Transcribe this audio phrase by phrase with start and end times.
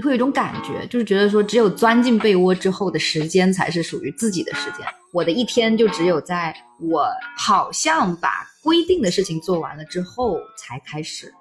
[0.00, 4.86] 会有一种感觉，就是觉得说，只有钻进被窝之后的时间才是属于自己的时间。
[5.12, 7.06] 我的一天就只有在我
[7.36, 11.32] 好像把规定的事情做完了之后才开始。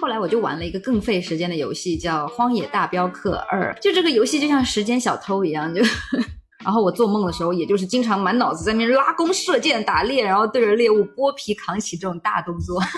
[0.00, 3.74] 后来我就玩了一个更费时间的游戏，叫《荒野大镖客二》。
[3.80, 5.82] 就这个游戏就像时间小偷一样，就
[6.62, 12.82] 然后我做梦的时候，也就是经常满脑子在那边拉弓射箭打猎，然后对着猎物剥皮扛起这种大动作。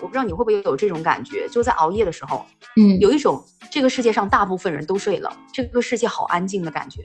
[0.00, 7.04] 我不知道你会不会有这种感觉，就在熬夜的时候，嗯，有一种这个世界上大部分人都睡了，这个世界好安静的感觉。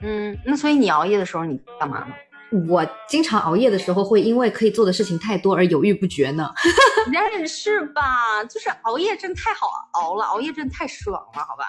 [0.00, 2.14] 嗯，那所以你熬夜的时候你干嘛呢？
[2.52, 6.50] 我经常熬夜的时候会因为可以做的事情太多而犹豫不决呢。
[7.12, 11.64] 那也是吧，就是熬夜真太好熬了，熬夜真太爽了，好吧。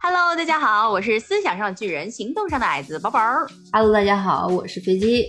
[0.00, 3.20] Hello，大家好，我是思想上的巨人，行动上的矮子宝宝。
[3.74, 5.26] Hello，大家好，我是飞机。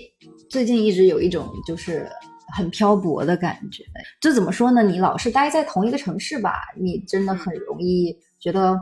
[0.49, 2.09] 最近一直有一种就是
[2.55, 3.83] 很漂泊的感觉，
[4.19, 4.83] 这怎么说呢？
[4.83, 8.79] 你老是待在同一个城市吧，你真的很容易觉得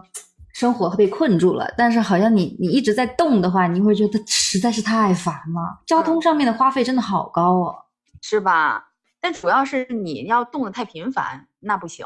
[0.54, 1.74] 生活被困住了。
[1.78, 5.82] 但是好像你你一直在动的话，你会觉得实在是太烦了。
[5.86, 7.76] 交通上面的花费真的好高哦，
[8.22, 8.90] 是吧？
[9.20, 12.06] 但主要是你要动的太频繁，那不行。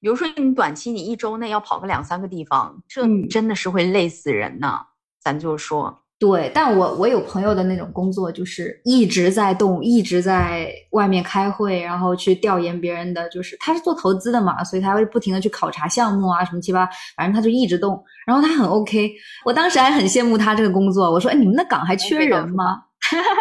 [0.00, 4.80] 比如说你短期你一周内要跑个两三个地方，这真的是会累死人呢。
[5.20, 19.12] 咱就说，对，但我我有朋友的那种工作，就是一直在动，一直在外面开会，然后去调研别人的，就是他是做投资的嘛，所以他会不停的去考察项目啊什么七八，反正他就一直动，然后他很 OK。
[19.44, 22.82] 我当时还很羡慕他这个工作，我说，哎，你们那岗还缺人吗？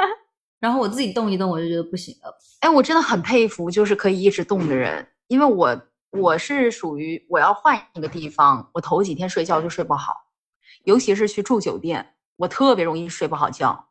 [0.59, 2.31] 然后我自己动一动，我就觉得不行了。
[2.61, 5.81] 哎，我真的很佩服，就是可以一直动的人，因为我。
[6.11, 10.13] 我是属于我要换一个地方，我头几天睡觉就睡不好，
[10.85, 13.89] 尤其是去住酒店，我特别容易睡不好觉。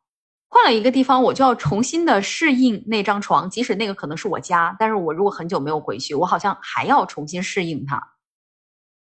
[0.49, 8.13] 换了一个地方，我就要重新的适应那张床，即使那个可能是我家，但是我如果很久没有回去，我好像还要重新适应它。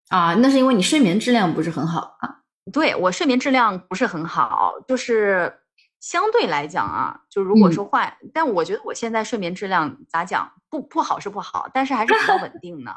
[0.08, 2.40] 啊，那是因为你睡眠质量不是很好啊？
[2.72, 5.52] 对我睡眠质量不是很好，就是
[6.00, 10.50] 相对来讲啊，就如果说换，但我觉得我现在睡眠质量咋讲？
[10.70, 12.94] 不不好是不好，但是还是比较稳 定的。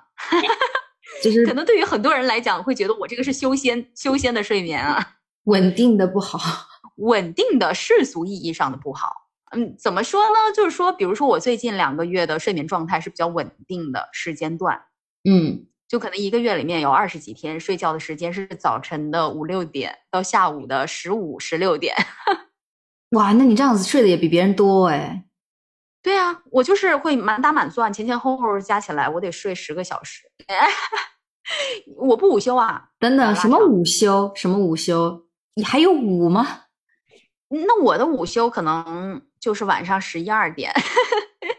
[1.23, 5.03] 就是 可能对于很多人来讲，会觉得我这个是修仙修仙的睡眠啊，
[5.47, 6.39] 稳定的不好，
[6.97, 9.11] 稳定的世俗意义上的不好。
[9.51, 10.35] 嗯，怎么说呢？
[10.55, 14.81] 就是说，比如说我最近两个月的睡眠状态是比较稳定的时间段。
[15.23, 21.95] 嗯，就可能一个月里面有二十几天睡觉的时间是早晨的五六点到下午的十五十六点。
[23.11, 25.23] 哇，那你这样子睡的也比别人多哎。
[26.03, 30.23] 对啊，我就是会满打满算，前前后后加起来，我得睡十个小时。
[31.95, 32.89] 我不午休啊！
[32.99, 34.29] 等等，什么午休？
[34.35, 35.25] 什么午休？
[35.57, 36.65] 你还有午吗？
[37.49, 40.71] 那我的午休可能就是晚上十一二点。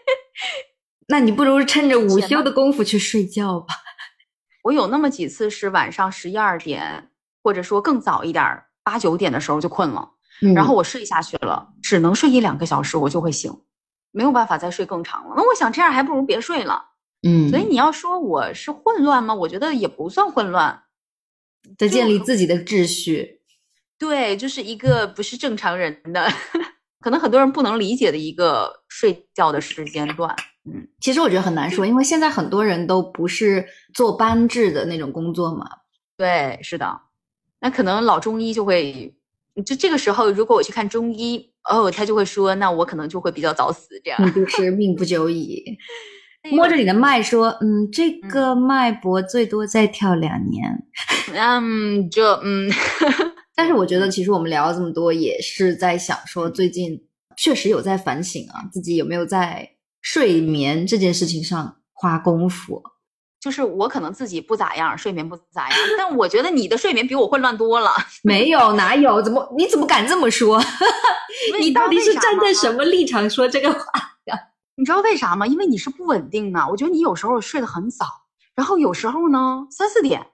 [1.08, 3.74] 那你不如趁着午休的功夫去睡觉吧。
[4.62, 7.10] 我有那么几次是晚上十一二点，
[7.42, 10.12] 或者说更早一点，八九点的时候就困了，
[10.54, 13.52] 然后我睡下去了，只能睡一两个小时，我就会醒。
[14.12, 16.90] 没有办法再睡更长了，那我想这样还不如别睡了。
[17.26, 19.34] 嗯，所以你要说我是混乱吗？
[19.34, 20.84] 我觉得也不算混乱，
[21.76, 23.37] 在建立自己的秩序。
[23.98, 26.30] 对，就是一个不是正常人的，
[27.00, 30.34] 可能很多人不能理解的一个睡觉的时间段。
[30.64, 35.66] 嗯，其实我觉得很难说，因为现在很多人都不是做班制的那种工作嘛。
[36.16, 37.00] 对，是的，
[37.60, 39.14] 那可能老中医就会，
[39.66, 41.52] 就这个时候如果我去看中医。
[41.70, 44.26] 哦，他就会说，那我可能就会比较早死，这样。
[44.26, 45.62] 你就是命不久矣。
[46.50, 50.64] 摸着你的脉说，嗯，这个脉搏最多再跳两年。
[51.36, 52.70] 嗯，就嗯。
[53.58, 56.96] 但是我觉得，其实我们聊了这么多，也是在想说，最近
[57.36, 59.68] 确实有在反省啊，自己有没有在
[60.00, 62.80] 睡眠这件事情上花功夫。
[63.40, 67.90] 就是我可能自己不咋样，睡眠不咋样，但我觉得你的睡眠比我混乱多了。
[68.22, 69.20] 没有，哪有？
[69.20, 69.52] 怎么？
[69.58, 70.62] 你怎么敢这么说？
[71.58, 73.80] 你到底是站在什么立场说这个话
[74.26, 74.38] 呀？
[74.76, 75.44] 你知道为啥吗？
[75.48, 76.64] 因为你是不稳定的。
[76.70, 78.06] 我觉得你有时候睡得很早，
[78.54, 80.24] 然后有时候呢三四点，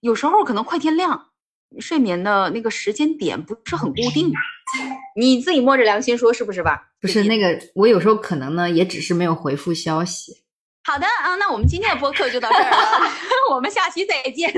[0.00, 1.31] 有时候可能快天亮，
[1.80, 4.32] 睡眠的那个时间点不是很固定。
[5.16, 6.90] 你自己摸着良心说是不是吧？
[7.00, 10.42] 不是那个，我有时候可能呢也只是没有回复消息。
[10.84, 12.76] 好的啊，那我们今天的播客就到这儿了，
[13.54, 14.52] 我们下期再见。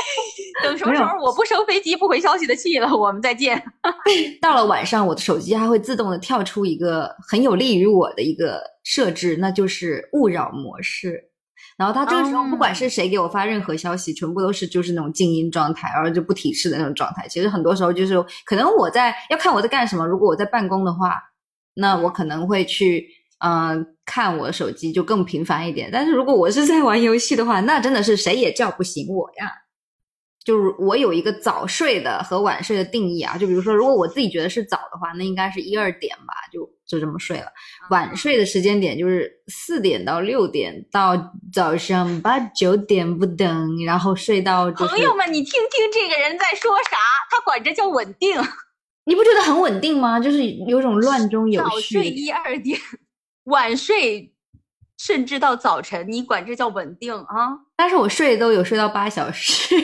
[0.64, 3.62] 等什么时候我不收飞机不回消息的气了，我们再见。
[4.40, 11.24] 到了晚上，我的手机还会自动的跳出一个很有利于我的一个设置，那就是勿扰模式。
[11.78, 17.26] 然后他这个时候不管是谁给我发任何消息，全部都是就是那种静音状态，然后就不提示的那种状态。
[17.28, 20.04] 其实很多时候就是可能我在要看我在干什么。
[20.04, 21.14] 如果我在办公的话，
[21.74, 23.06] 那我可能会去。
[23.40, 25.88] 嗯，看我的手机就更频繁一点。
[25.92, 29.52] 但是如果我是在玩游戏的话，那真的是谁也叫不醒我呀。
[30.44, 33.38] 就是我有一个早睡的和晚睡的定义啊。
[33.38, 37.46] 就比如说，如果我自己觉得是早的话，那应该是一二点吧，就就这么睡了。
[37.90, 44.70] 晚睡的时间点就是四点到六点到早上八九点不等，然后睡到。
[44.72, 46.96] 朋友们，你听听这个人在说啥？
[47.30, 48.40] 他管这叫稳定。
[49.06, 50.20] 你不觉得很稳定吗？
[50.20, 51.94] 就是有种乱中有序。
[51.94, 52.78] 早睡一二点。
[53.44, 54.34] 晚睡，
[54.98, 57.58] 甚至到早晨，你管这叫稳定啊？
[57.74, 59.74] 但是我睡都有睡到八小时，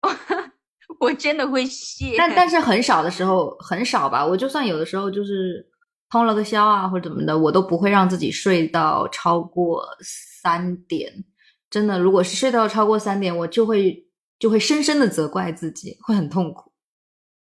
[0.98, 2.14] 我真的会谢。
[2.16, 4.24] 但但是很少的时候，很少吧。
[4.24, 5.66] 我就算有的时候就是
[6.10, 11.24] 通了个宵啊，或者怎么的，我都不会让自己睡到超过三点。
[11.70, 14.06] 真的，如果是睡到超过三点，我就会
[14.38, 16.72] 就会深深的责怪自己，会很痛苦。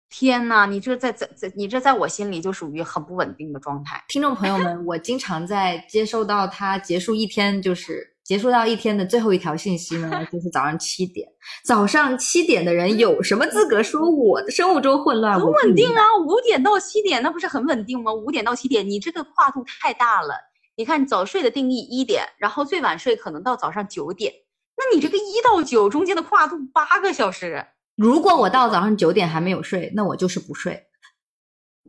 [0.09, 4.05] 天呐，你这在在在，你这在我心里就属于很不稳定的状态。
[4.07, 11.29] 听众朋友们，我经常在接收到他结束一天，就是结束到一天的最后一条信息呢，就是早上七点。
[11.63, 15.39] 早上七点的人有什么资格说我的生物钟混乱？
[15.39, 18.11] 很稳定啊，五点到七点那不是很稳定吗？
[18.13, 20.35] 五点到七点，你这个跨度太大了。
[20.77, 24.33] 你看早睡的定义一点，然后最晚睡可能到早上九点，
[24.77, 27.67] 那你这个一到九中间的跨度八个小时。
[27.95, 30.87] 如果我到早上九点还没有睡，那我就是不睡。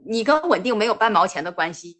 [0.05, 1.97] 你跟稳定没有半毛钱的关系。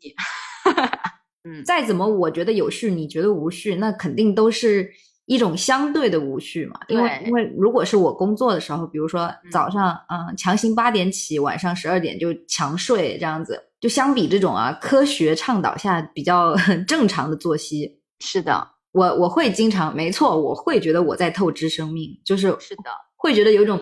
[1.45, 4.89] 嗯，再怎么我觉得有序，你觉得无序，那肯定都是
[5.27, 6.79] 一种相对的无序嘛。
[6.87, 16.55] 因为因为如果是我工作的时候，比如说早上嗯强行八点起，晚上十二点就强睡这样子，就相比这种啊科学倡导下比较
[16.87, 22.83] 正常的作息，是的，我我会经常没错，我会觉得我在透支生命，就是是的。
[23.15, 23.79] 会觉得有一种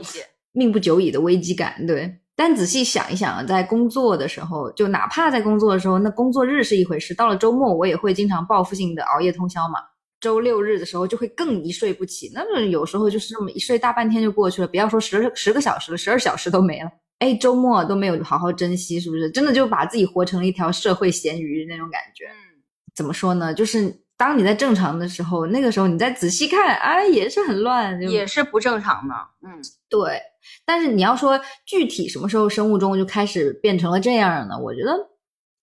[0.53, 2.19] 命不久矣的危机感，对。
[2.35, 9.75] 但仔细想一想，在工作的时候，就哪怕在工作的时候，那工作日是一回事，到了周末，我也会经常报复性的熬夜通宵嘛。
[10.19, 16.89] 周六日的时候，就会更一睡不起，那么有时候就是这么一睡大半天就过去了，不要说十十个小时了，十二小时都没了。
[17.19, 19.29] 哎，周末都没有好好珍惜，是不是？
[19.29, 22.25] 真的就把自己活成了一条社会咸鱼那种感觉。
[22.25, 22.63] 嗯，
[22.95, 23.53] 怎么说呢？
[23.53, 24.02] 就是。
[24.23, 29.13] 当你在正常的时候，那个时候你再仔细看，哎，也是很乱，也是不正常的。
[29.45, 30.17] 嗯，对。
[30.65, 34.57] 但是你要说具体什么时候生物钟就开始变成了这样呢？
[34.57, 34.93] 我觉得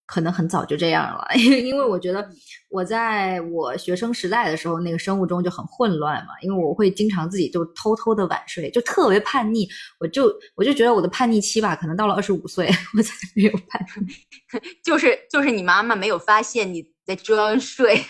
[0.07, 2.29] 可能很早就这样了，因 为因为我觉得
[2.69, 9.67] 我在我学生时代的时候，那个生物钟就很混乱嘛，因为我会经常自己就偷偷的晚睡，就特别叛逆。
[10.01, 14.13] 我就我就觉得我的叛逆期吧，可能到了二十五岁我才 没有叛逆，
[14.85, 16.85] 就是就是你妈妈没有发现你。
[17.07, 18.01] 在装睡，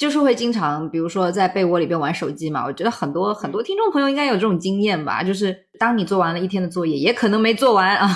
[0.00, 2.64] 就是会经常，比如说在被窝里边玩手机嘛。
[2.64, 8.08] 我觉得很多很多听众朋友应该有这种经验吧，就是当你做完了一天的作业，也可能没做完啊。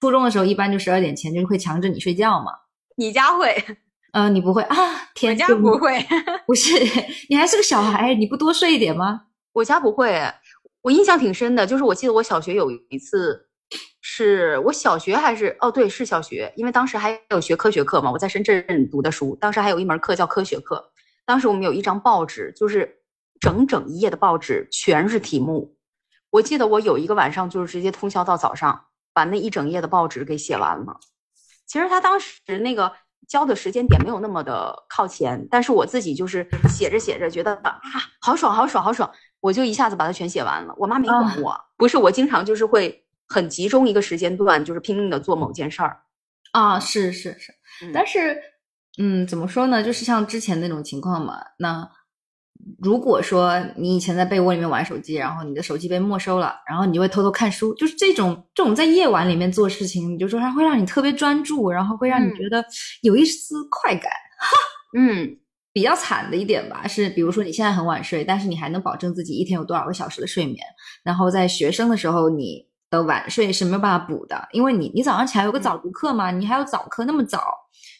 [0.00, 2.46] 初中的时候，一般就十二点前就会强制你睡觉嘛。
[2.96, 3.54] 你家会？
[4.14, 4.76] 嗯， 你不会啊？
[5.14, 6.04] 天，家不会，
[6.44, 6.72] 不是
[7.30, 9.20] 你还是个小孩，你不多睡一点吗？
[9.52, 10.20] 我家不会，
[10.82, 13.44] 我印象挺深的，就是我记得我小学有一次。
[14.00, 15.70] 是我小学还是哦？
[15.70, 18.10] 对，是小学，因为当时还有学科学课嘛。
[18.10, 20.82] 我在深圳读的书，当时还有一门课叫科学课。
[21.28, 23.02] 当时我们有一张报纸，就是
[23.38, 25.76] 整整一页的报纸，全是题目。
[26.30, 30.98] 我记得我有一个晚上，就是直接通宵到早上，把那一整页的报纸给写完了。
[31.66, 32.90] 其实他当时那个
[33.28, 37.78] 交的时间点没有那么的靠前，但是我自己就是写着写着，觉得啊，
[38.22, 40.74] 好爽，好爽，好爽，我就一下子把它全写完了。
[40.78, 43.04] 我妈没管我，不是我经常就是会。
[43.30, 46.00] 很集中一个时间段，就是拼命的做某件事儿，
[46.52, 47.52] 啊，是是是，
[47.92, 48.40] 但是，
[48.98, 49.82] 嗯，怎么说呢？
[49.82, 51.38] 就是像之前那种情况嘛。
[51.58, 51.88] 那
[52.82, 62.64] 如果说你以前在被窝里面玩手机，然后你的手机被没收了，然后你就会偷偷看书，就是这种这种在夜晚里面做事情，你就说它会让你特别专注，然后会让你觉得
[63.02, 64.10] 有一丝快感。
[64.38, 64.56] 哈，
[64.98, 65.38] 嗯，
[65.72, 70.58] 比较惨的一点吧，是比如说你现在很晚睡，但是你还能保证自己一天有多少个小时的睡眠，
[71.04, 72.67] 然后在学生的时候你。
[72.90, 77.42] 的晚睡是没有办法补的，因为你你早上起来有个早读课嘛，你还有早课那么早，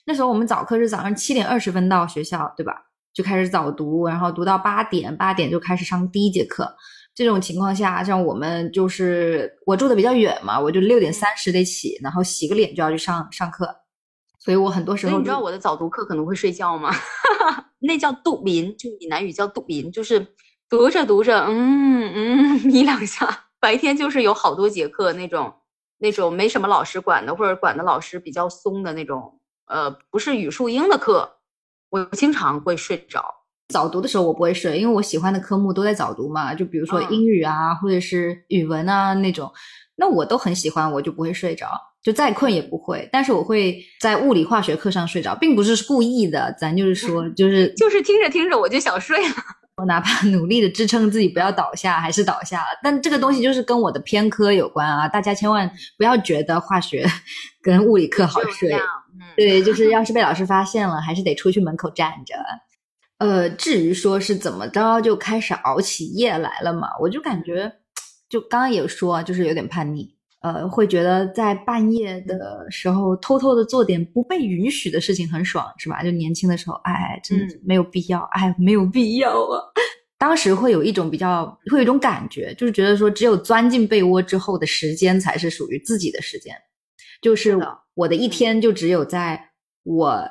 [0.06, 2.74] 那时候我们早课是早上七点二十分到学校，对吧？
[3.12, 6.72] 就开始早读，然后读到八点，八点就开始上第一节课。
[7.14, 13.68] 这种情况下，像我们就是我住的比较远嘛，我就六点三十得起，然后洗个脸就要去上上课。
[14.38, 16.94] 所以我很多时候你知道我的早读课可能会睡觉吗？
[17.80, 20.24] 那叫读眠，就闽南语叫读眠，就是
[20.68, 23.47] 读着读着，嗯嗯， 眯两下。
[23.60, 25.52] 白天就是有好多节课那种，
[25.98, 31.38] 那种没什么老师管的，或者管的老师比较松的那种，呃，不是语数英的课，
[31.90, 33.24] 我经常会睡着。
[33.72, 39.52] 早读的时候我不会睡，因为我喜欢的科目都在早读嘛，就比如说英语啊，或者是语文啊那种，
[39.96, 41.68] 那我都很喜欢，我就不会睡着，
[42.02, 43.06] 就再困也不会。
[43.12, 49.34] 但是我会在物理化学课上睡着，并不是故意的，咱就是说，就是就是听着听着我就想睡了。
[49.78, 52.66] 我哪怕努力的支撑自己不要倒下，还是倒下了。
[52.82, 55.06] 但这个东西就是跟我的偏科有关啊！
[55.06, 57.06] 大家千万不要觉得化学
[57.62, 58.76] 跟物理课好睡，
[59.36, 62.34] 对，就是要是被老师发现了，还是得出去门口站着。
[63.18, 67.72] 呃，至于说是怎么着就开始熬起夜来了嘛，我就感觉，
[68.28, 70.17] 就刚刚也说，就是有点叛逆。
[70.40, 76.02] 呃，会觉得在半夜的时候偷偷的做点不被允许的事情很爽，是吧？
[76.02, 79.60] 就年轻的时候，哎，真的没有必要，哎，没有必要啊。
[80.16, 86.54] 当时会有一种比较，会有一种感觉，就是觉得说，只有钻进被窝之后的时间才是属于自己的时间，
[87.20, 87.58] 就是
[87.94, 89.50] 我的一天就只有在
[89.82, 90.22] 我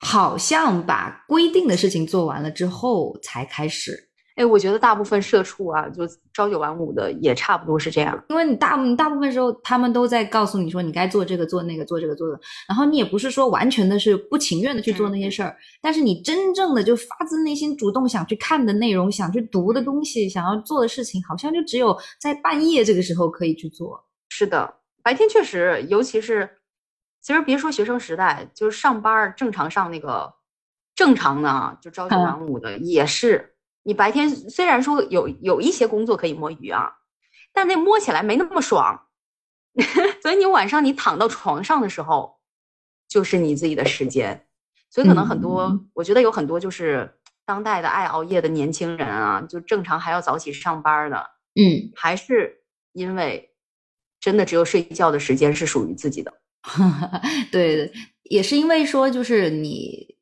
[0.00, 4.08] 好像把规定的事情做完了之后才开始。
[4.36, 8.18] 哎，我觉得大部分社畜啊，就朝九晚五的，也差不多是这样。
[8.30, 12.40] 因为你大大部分时候，他们都在告诉你说，你该做这个，做那个，做这个，做的。
[12.66, 24.02] 然后你也不是说完全的是不情愿的去做那些事儿，但是你真正的就发自内心主动想去看的内容，想去读的东西，想要做的事情，好像就只有在半夜这个时候可以去做。
[24.30, 26.48] 是的，白天确实，尤其是
[27.20, 30.32] 其实别说学生时代，就是上班正常上那个
[30.94, 33.51] 正常的，就朝九晚五的也是。
[33.84, 36.92] 你白天虽然说有有一些工作可以摸鱼啊，
[37.52, 39.08] 但那摸起来没那么爽，
[40.22, 42.38] 所以你晚上你躺到床上的时候，
[43.08, 44.46] 就是你自己的时间。
[44.88, 47.12] 所以可能很多，我觉得有很多就是
[47.44, 51.16] 当代的爱熬夜的年轻人啊，就正常还要早起上班的，
[51.54, 52.62] 嗯，还是
[52.92, 53.50] 因为
[54.20, 56.32] 真的只有睡觉的时间是属于自己的。
[57.50, 57.90] 对，
[58.24, 60.12] 也是因为说就是你。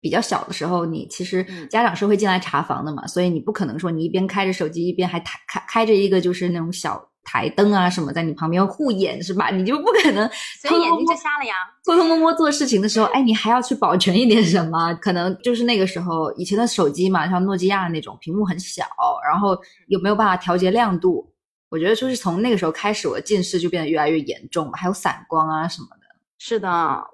[0.00, 9.50] 比较小的时候，你其实家长是会进来查房的嘛，所以你不可能说你一边开着手机，一边还开开开着一个就是那种小台灯啊什么在你旁边护眼是吧？
[9.50, 10.28] 你就不可能，
[10.62, 11.54] 所以眼睛就瞎了呀。
[11.84, 14.94] 偷偷摸摸做事情的时候，哎，你还要去保全一点什么？
[14.94, 18.84] 可能就是那个时候以前的手机嘛，像诺基亚那种屏幕很小，
[19.28, 21.32] 然后有没有办法调节亮度？
[21.68, 26.05] 我觉得就是从那个时候开始，我的近视就变得越来越严重，还有散光啊什么的。
[26.38, 26.68] 是的，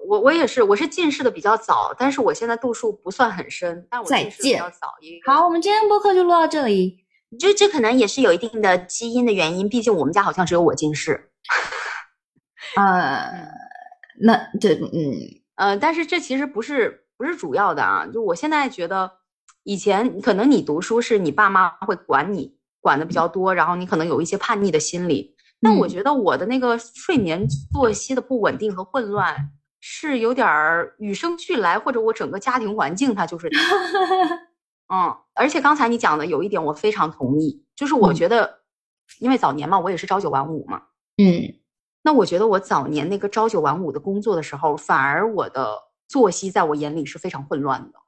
[0.07, 4.89] 我我也是，我是近视的比较早，但是我现在度数不算很深，但我近视比较早。
[5.25, 6.99] 好，我们今天播客就录到这里。
[7.39, 11.31] 这这可能也是有一定的基因的原因，毕竟我们家好像只有我近视。
[12.77, 13.49] 呃，
[14.21, 15.15] 那这嗯
[15.55, 18.07] 呃，但是这其实不是不是主要的啊。
[18.13, 19.11] 就我现在觉得，
[19.63, 25.35] 以前可能你读书是你爸妈会管你管的比较多，然后你可能有一些叛逆的心理。
[25.63, 29.51] 但我觉得我的那个睡眠作息的不稳定和混乱，
[29.81, 33.49] 是有点儿与生俱来，或者我整个家庭环境它就是，
[34.93, 38.63] 嗯，而且刚才你讲的有一点我非常同意，就是我觉得，
[39.21, 40.83] 因为早年嘛，我也是朝九晚五嘛，
[41.17, 41.55] 嗯，
[42.03, 45.79] 那我觉得我早年那个朝九晚五的工作的时候，反而我的
[46.09, 47.99] 作息在我眼里是非常混乱的，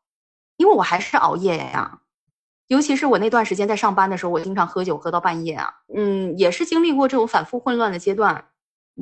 [0.56, 2.00] 因为我还是熬夜呀。
[2.68, 8.46] 尤其是我那段时间在上班的时候，我经常喝酒喝到半夜啊，嗯，也是经历过这种反复混乱的阶段，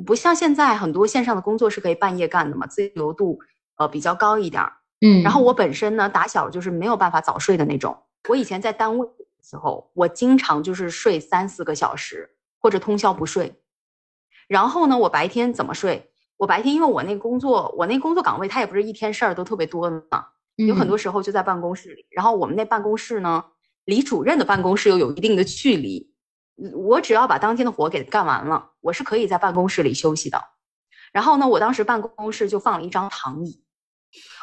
[0.05, 3.39] 不像现在很多线上的工作是可以半夜干的嘛，自由度
[3.77, 4.63] 呃比较高一点，
[5.01, 12.29] 嗯，然后我本身呢打小就是没有办法早睡的那种，我以前在单位的时候，我经常就是睡三四个小时
[12.59, 13.61] 或者通宵不睡，
[14.47, 16.09] 然后呢，我白天怎么睡？
[16.37, 20.25] 我白天因为我那工作，我那工作岗位它也不是一天事儿都特别多的嘛，
[20.55, 23.45] 有很多时候就在办公室里，然后我们那办公室呢。
[23.85, 26.09] 离主任的办公室又有一定的距离，
[26.73, 30.41] 我只要把当天的活给干完了，我是可以在办公室里休息的。
[31.11, 33.61] 然后呢，我当时办公室就放了一张躺椅，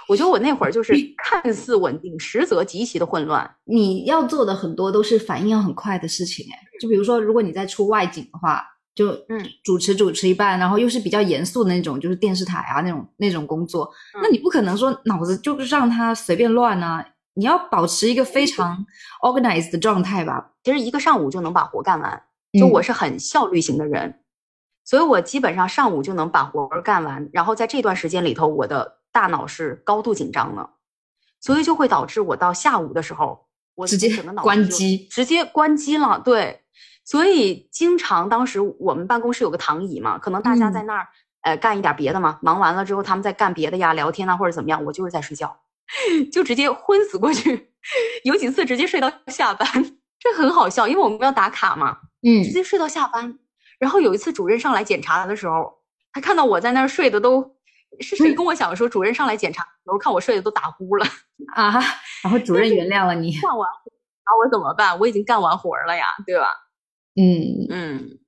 [0.09, 3.51] 我觉得我那会儿就是看似稳定，实则极其的混乱。
[3.65, 8.63] 你要做的很多都是反应要很快的事情，哎，就比如说，如果你在出外景的话，
[9.01, 13.91] 就嗯，主持主持一半，然后又是比较严肃的那种，就是电视台啊那种那种工作，
[14.23, 17.03] 那你不可能说脑子就让他随便乱呢。
[17.33, 18.85] 你要保持一个非常
[19.25, 20.51] organized 的状态吧。
[20.63, 24.21] 其实一个上午就能把活干完，就我是很效率型的人，
[24.85, 27.27] 所以我基本上上午就能把活儿干完。
[27.33, 30.69] 然后在这段时间里头，我的大脑是高度紧张的，
[31.41, 36.21] 所以就会导致我到下午的时候，我直接关机，直接关机了。
[36.23, 36.60] 对，
[37.11, 41.09] 所以经常当时我们办公室有个躺椅嘛，可能大家在那儿
[41.43, 45.59] 呃干一点别的嘛，忙完了之后他们在干别的呀，聊天啊或者怎么样，我就是在睡觉，
[46.31, 47.73] 就直接昏死过去，
[48.23, 49.67] 有几次直接睡到下班，
[50.21, 53.37] 这很好笑，因为我们要打卡嘛，嗯直接睡到下班。
[53.81, 55.73] 然后有一次主任上来检查的时候，
[56.13, 57.57] 他看到我在那儿睡的都，
[57.99, 61.07] 是谁跟我讲说主任上来检查，然后看我睡的都打呼了，
[61.57, 61.73] 啊，
[62.23, 63.91] 然后主任原谅了你，干完活
[64.27, 64.97] 那我怎么办？
[65.01, 66.47] 我已经干完活儿了呀，对吧？
[67.17, 68.19] 嗯嗯，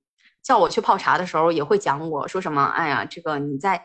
[0.43, 3.75] 叫我去泡茶的时候也会讲我说什么，哎呀，这个你在，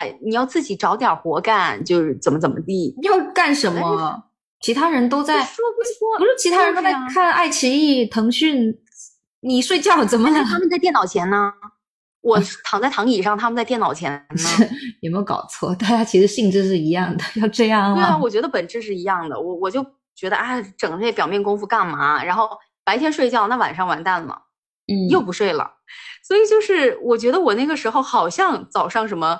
[0.00, 2.94] 哎你要自己找点活干，就是怎么怎么地。
[3.02, 4.24] 要干什么？
[4.60, 8.74] 其他人都在，说不说，不是其他人都在看爱奇艺、腾讯，
[9.40, 10.42] 你睡觉怎么了？
[10.42, 11.52] 他们在电脑前呢，
[12.22, 14.66] 我躺在躺椅上，他们在电脑前呢。
[15.00, 15.72] 有没有搞错？
[15.76, 19.40] 大家其实性质是一样的，要这样对啊，我觉得本质是一样的。
[19.40, 19.84] 我我就
[20.16, 22.24] 觉得，啊，整这些表面功夫干嘛？
[22.24, 22.48] 然后
[22.88, 24.44] 白天睡觉，那晚上完蛋了，
[24.90, 25.74] 嗯，又不睡了。
[26.22, 29.38] 所以就是，我觉得我那个时候好像早上什么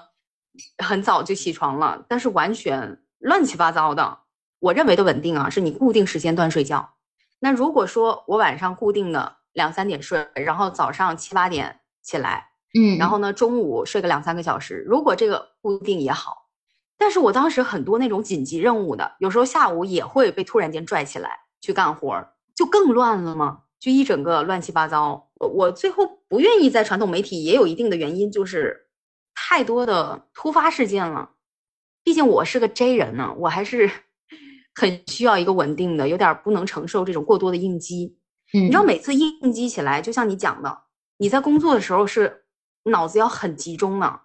[0.84, 4.18] 很早就起床了，但是完全乱七八糟的。
[4.58, 6.90] 我认为的稳定啊，是你固定时间段睡觉。
[7.38, 16.36] 那如果说我晚上固定的两三点睡，然后早上七八点起来，嗯，然后呢，中午睡个两三个小时，如果这个固定也好，
[16.98, 21.30] 但是我当时很多那种紧急任务的，有时候下午也会被突然间拽起来
[21.62, 25.30] 去干活儿，就更乱了嘛，就一整个乱七八糟。
[25.34, 28.88] 我我最后不愿意在传统媒体，也有一定的原因，就是
[29.32, 31.30] 太多的突发事件了。
[32.02, 33.88] 毕竟我是个 J 人呢，我还是
[34.74, 38.18] 很需要一个稳定的，有点儿不能承受这种过多的应激。
[38.52, 40.82] 嗯你知道，每次应激起来，就像你讲的，
[41.18, 42.46] 你在工作的时候是
[42.84, 44.22] 脑子要很集中呢，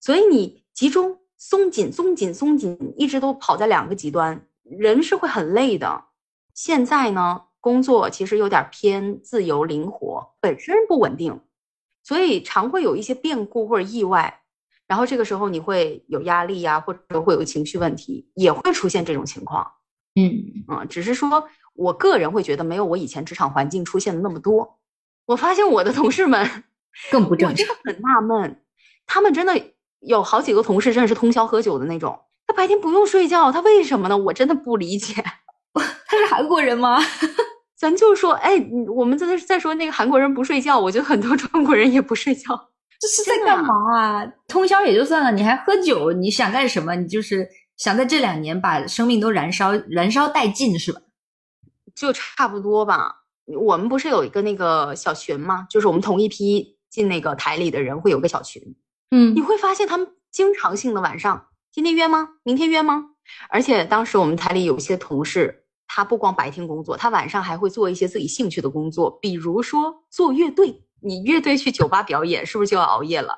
[0.00, 6.04] 所以你集中、松紧、松紧、松紧，一直都跑在两个极端，人是会很累的。
[6.54, 11.38] 现在呢，工作其实有点偏自由灵活，本身不稳定，
[12.02, 14.40] 所以常会有一些变故或者意外，
[14.86, 19.70] 然后这个时候你会有压力呀、或者会有情绪问题，也会出现这种情况。
[20.18, 24.78] 嗯啊、只是说我个人会觉得没有我以前职场环境出现的那么多。
[25.26, 26.64] 我发现我的同事们，
[27.10, 27.56] 更不正常。
[27.56, 28.62] 真的很纳闷，
[29.06, 29.62] 他们真的
[30.00, 34.16] 有好几个同事真的是通宵喝酒的那种，他白天不用睡觉，他为什么呢？
[34.16, 35.22] 我真的不理解。
[36.10, 36.98] 他是韩国人吗？
[37.78, 38.54] 咱就说，哎，
[38.88, 42.70] 我们在这再说那个韩国人不睡觉，我觉得很多 中国人也不睡觉。
[43.00, 44.26] 这是在干嘛啊？
[44.48, 46.96] 通宵也就算了，你还喝酒，你想干什么？
[46.96, 51.00] 你就是想在这两年把生命都燃烧燃烧殆尽，是吧？
[51.94, 53.14] 就差不多吧。
[53.46, 55.66] 我们不是有一个那个小群吗？
[55.70, 58.60] 就是我们同一批进那个台里的人会有个小群，
[59.12, 62.30] 嗯你会发现他们经常性的晚上，今天约吗？
[62.42, 63.04] 明天约吗？
[63.48, 70.84] 而且当时我们台里有一些同事，他不光白天工作，他晚上还会做一些自己兴趣的工作，比如说做乐队。
[71.00, 73.32] 你乐队去酒吧表演，是不是就要熬夜了？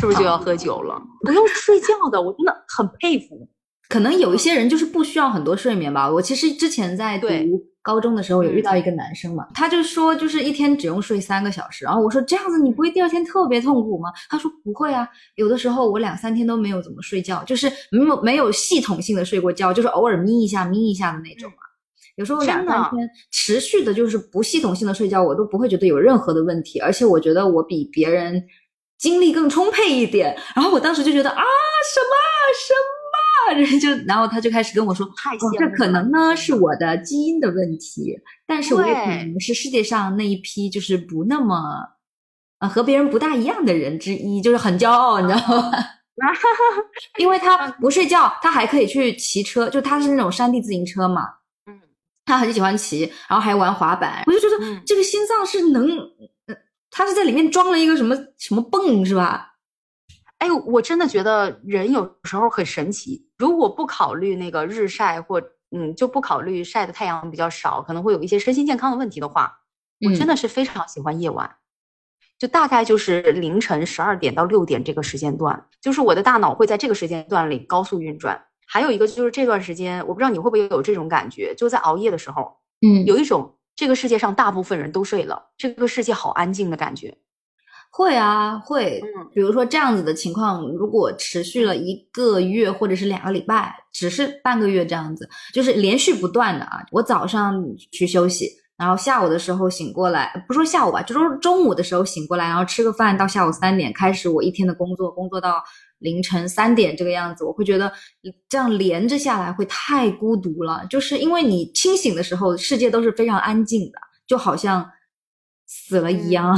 [0.00, 1.00] 是不是就要喝酒了？
[1.24, 3.48] 不用睡觉的，我真的很佩服。
[3.88, 6.10] 可能有一些人就是不需要很多睡眠吧。
[6.10, 7.28] 我其实之前在读
[7.82, 14.10] 高中的时候有遇到一个男生嘛，他就说就是一天只用睡三个小时，然后我说这样子你不会第二天特别痛苦吗？
[14.28, 21.58] 他说不会啊，有的时候我两三天都没有怎么睡觉，就是没有没有系统性的睡过觉，就是偶尔眯一下眯一下的那种嘛。
[22.16, 28.42] 有时候两三天持续的，就是不系统性的睡觉，我都不会觉得有任何的问题，而且我觉得我比别人
[28.98, 30.36] 精力更充沛一点。
[30.54, 31.42] 然后我当时就觉得啊，
[31.92, 32.14] 什么
[32.66, 32.74] 什
[33.64, 41.56] 么，人 就然后他就开始跟我说，太哦，这可能呢是我的基因的问题，但是我也可能是世界上那一批就是不那么，
[42.60, 45.72] 呃，和别人不大一样的人之一，就是很骄傲，你知道吗？
[47.18, 51.43] 因为他不睡觉，他还可以去骑车，就他是那种山地自行车嘛，嗯
[52.24, 55.98] 他很喜欢骑，然后还玩滑板，我就觉得嗯这个心脏是能，
[56.46, 56.54] 呃
[56.90, 59.54] 他是在里面装了一个什么什么泵是吧？
[60.38, 63.26] 哎，我真的觉得人有时候很神奇。
[63.38, 69.52] 如果不考虑那个日晒或嗯，就不考虑晒的太阳比较少，可能会有一些身心健康的问题的话，
[70.06, 71.56] 我真嗯的是非常喜欢夜晚。
[72.38, 78.44] 就大概就是凌晨十二点到六点这个时间段，就是我的大脑会在这个时间段里高速运转。
[78.74, 87.16] 还有一个就是这段时间，我不知道你会不会有这种感觉，就在熬夜的时候，嗯，有一种这个世界上大部分人都睡了，这个世界好安静的感觉。
[87.88, 89.00] 会啊，会。
[89.04, 96.84] 嗯比如说这样子的情况，如果持续了一个月或者是两个礼拜，只是半个月这样子，就是连续不断的啊。
[96.90, 105.62] 我早上去休息，然后下午的时候醒过来，不说下午吧，就是中午的时候醒过来，然后吃个饭，到下午三点开始我一天的工作，工作到
[106.04, 107.90] 凌晨三点这个样子，我会觉得
[108.48, 110.86] 这样连着下来会太孤独了。
[110.88, 114.88] 就是因为你清醒的时候，世界都是非常安静的，就好像
[115.66, 116.54] 死了一样。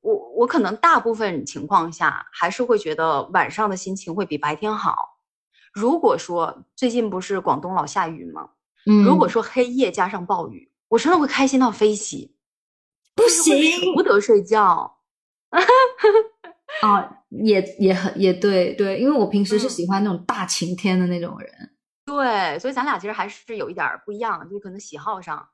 [0.00, 4.96] 我我可能大部分情况下还是会觉得晚上的心情会比白天好。
[5.74, 8.48] 如果说最近不是广东老下雨吗？
[8.86, 12.34] 嗯，如果说黑夜加上暴雨，我真的会开心到飞起，
[13.14, 14.96] 不行，不得睡觉。
[16.80, 21.50] 啊，也也很也对对，因为我平时是嗯喜欢那种大晴天的那种人。
[22.06, 25.48] 对，所以咱俩其实还是有一点儿不一样，就可能喜好上。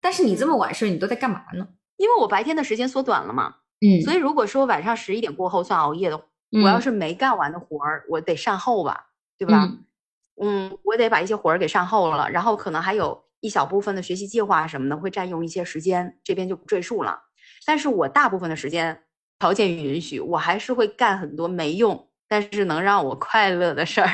[0.00, 1.66] 但是你这么晚睡，你都在干嘛呢？
[1.96, 6.20] 因为我白天的时间缩短了嘛，嗯所以如果说晚上十一点过后算熬夜的
[6.62, 9.06] 我要是没干完的活儿，我得善后吧，
[9.38, 9.64] 对吧？
[9.64, 9.84] 嗯
[10.40, 17.18] 嗯，我得把一些活儿给善后了，然后可能还有一小部分的学习计划什么的会占用一些时间，这边就不赘述了。
[17.66, 19.04] 但是我大部分的时间，
[19.38, 24.08] 条件允许，我还是会干很多没用，但是能让我快乐的事儿，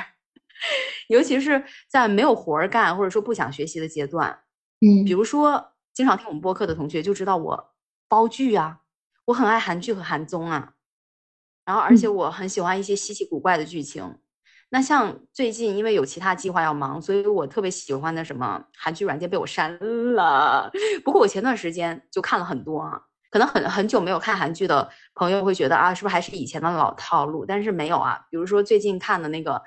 [1.08, 4.40] 尤其是在没有活儿干或者说不想学习的阶段，
[4.80, 7.72] 嗯比如说经常听我们播客的同学就知道我
[8.08, 8.80] 煲剧啊，
[9.26, 10.74] 我很爱韩剧和韩综啊，
[11.66, 14.19] 然后而且我很喜欢一些稀奇古怪的剧情。
[14.72, 19.76] 那像最近因为有其他计划要忙，所以我特别喜欢的什么韩剧软件被我删
[20.14, 20.70] 了。
[21.04, 27.44] 不过我前段时间就看了很多啊，可能很很久没有看韩剧的朋友会觉得啊，是不是还是以前的老套路？
[27.44, 29.52] 但是没有啊，比如说最近看的那个《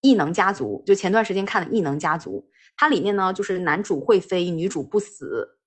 [0.00, 5.58] 异能家族》，就前段时间看的《异能家族》，它里面呢就是男主会飞，女主不死，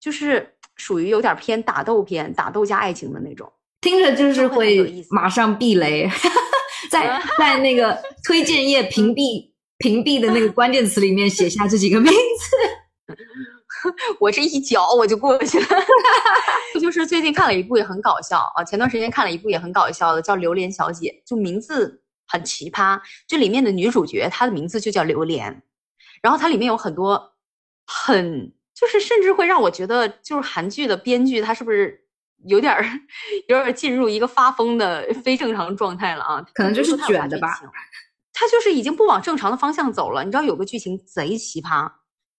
[0.00, 3.52] 就是属于有点偏打斗片，打斗加爱情的那种。
[3.82, 6.08] 听着就是会马上避雷，
[6.92, 13.14] 在 在那个推荐页屏蔽屏蔽的那个关键词里面写下这几个名字。
[14.20, 15.66] 我这一脚我就过去了。
[16.80, 23.00] 就是最近看了一部也很搞笑啊，前段时间看了一部也很搞笑的，叫《榴莲小姐》，就名字很奇葩。
[23.26, 25.62] 这里面的女主角她的名字就叫榴莲，
[26.22, 27.32] 然后它里面有很多
[27.86, 32.01] 很就是甚至会让我觉得，就是韩剧的编剧他是不是
[32.46, 32.84] 有点儿
[33.48, 36.44] 有点儿进入一个发疯的非正常状态了啊？
[36.54, 37.60] 可能就是卷的吧。
[38.32, 40.24] 他就是已经不往正常的方向走了。
[40.24, 41.90] 你知道有个剧情贼奇葩，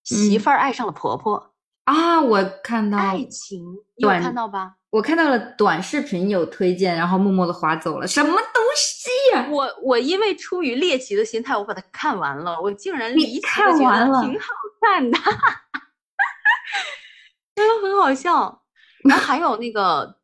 [0.04, 1.54] 媳嗯妇儿爱上了婆婆，
[1.86, 3.64] 啊，我看到爱情，
[3.96, 4.74] 你有看到吧？
[4.90, 14.48] 我看到了短视频有推荐，然后默默的划走了，什么东西呀、我我因为出于猎奇的心态，我把它看完了，我竟然你离看完了挺好
[14.82, 15.18] 看的，
[17.56, 18.63] 真的很好笑。
[19.04, 20.18] 然后还有那个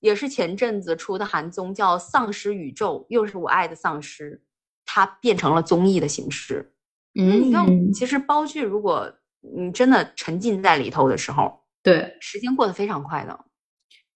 [0.00, 4.42] 也是前阵子出的韩综，叫《丧尸宇宙》，又是我爱的丧尸，
[4.84, 6.72] 它变成了综艺的形式。
[7.14, 13.38] 嗯，你看，其实煲剧如果你真的沉浸在里头的时候，对时间过得非常快的。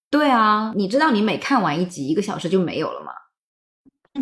[0.08, 3.12] 对啊，你知道你每看完一集，一个小时就没有了吗？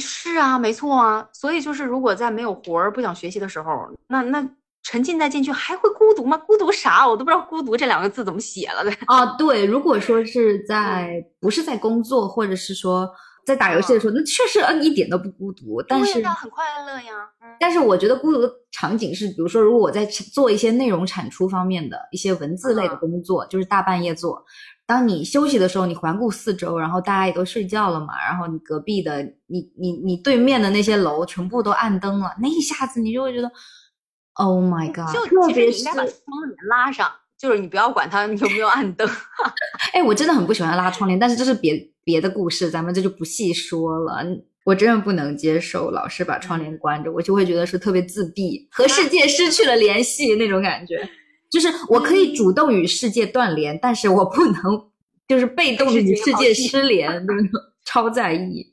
[0.00, 1.28] 是啊，没错啊。
[1.32, 4.48] 所以就是，如果在没有活儿、不想学习的时候，那那
[4.84, 6.36] 沉浸在进去还会孤独吗？
[6.36, 7.08] 孤独啥？
[7.08, 8.92] 我都不知道“孤独”这两个字怎么写了的。
[9.06, 13.08] 啊，对，如果说是在不是在工作，或者是说
[13.46, 15.82] 在打游戏的时候，那确实嗯一点都不孤独。
[15.88, 17.12] 但是对呀，很快乐呀。
[17.42, 24.44] 嗯但是我觉得孤独的场景是，比如说，如果我在做一些内容产出方面的一些文字类的嗯工作，就是大半夜做。
[24.86, 33.50] 当你休息的时候，你环顾四周，然后大家也都睡觉了嘛，然后你隔壁的、你、你、你对面的那些楼全部都暗灯了，那一下子你就会觉得
[34.34, 35.14] ，Oh my god！
[35.14, 36.14] 就特别是其实你应该把窗
[36.46, 39.08] 帘拉上，就是你不要管它有没有暗灯。
[39.92, 44.24] 哎，我真的很不喜欢拉窗帘，但是这是别别的故事，咱们这就不细说了。
[44.64, 51.06] 我真的不能接受老是把窗帘关着，我就会觉得是特别自闭，和世界失去 了联系那种感觉。
[51.50, 54.90] 就是我可以主动与世界断联，但是我不能
[55.28, 57.50] 就是被动的与世界失 联，就是
[57.84, 58.72] 超在意。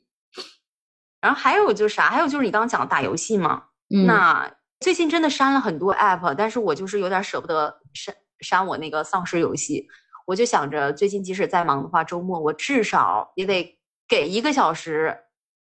[1.20, 2.08] 然后还有就是啥？
[2.08, 3.64] 还有就是你刚刚讲的打游戏嘛。
[3.94, 4.50] 嗯，那
[4.82, 9.88] 最近真的删了很多 app，但是我就是有点舍不得删删我那个丧尸游戏。
[10.26, 15.16] 我就想着最近即使再忙的话，周末我至少也得给一个小时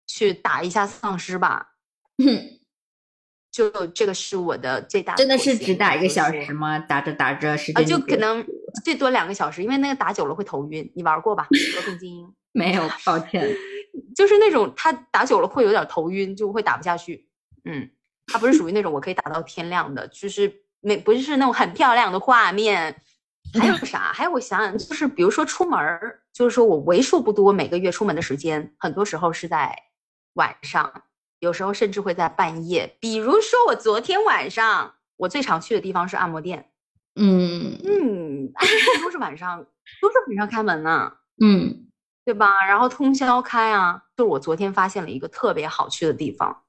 [0.07, 1.75] 去打一下丧尸吧。
[3.51, 6.79] 就这个是我的最大的真的是只打一个小说时吗？
[6.79, 8.45] 打着打着时啊，间过就可能
[8.85, 10.93] 最多两个小时，因为那个打久了会头晕。
[10.95, 11.49] 你玩过吧？
[11.77, 13.49] 《和平精英 》没有，抱歉。
[14.15, 17.29] 就是那种他打久了会有点头晕，就会打不下去。
[17.65, 17.91] 嗯，
[18.29, 23.03] 他不是属于那种我可以打到天亮的，就是没不是那种很漂亮的画面。
[23.59, 24.13] 还有啥？
[24.13, 29.75] 还有我想想，就是比如说出门儿，就是说我为数不多每个月出门的时间，很多时候是在
[30.35, 31.05] 晚上，
[31.39, 32.97] 有时候甚至会在半夜。
[33.01, 36.71] 比如说我昨天晚上，我最常去的地方是按摩店。
[37.17, 39.65] 嗯嗯，按摩店都是晚上，
[40.03, 41.11] 都是晚上开门呢。
[41.41, 41.87] 嗯
[42.27, 42.67] 对吧？
[42.67, 46.65] 然后通宵开啊，就是我昨天发现了一个特别好去的地方，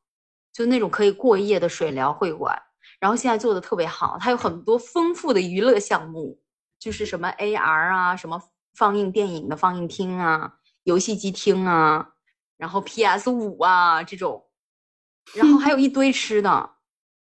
[0.60, 2.62] 就那种可以过夜的水疗会馆。
[3.00, 6.38] 然后现在做的特别好，它有很多丰富的娱乐项目，
[6.78, 8.41] 就是什么 AR 啊，什么
[8.74, 12.10] 放映电影的放映厅啊，游戏机厅啊，
[12.58, 14.45] 然后 PS 五啊这种，
[15.34, 16.72] 然后还有一堆吃的。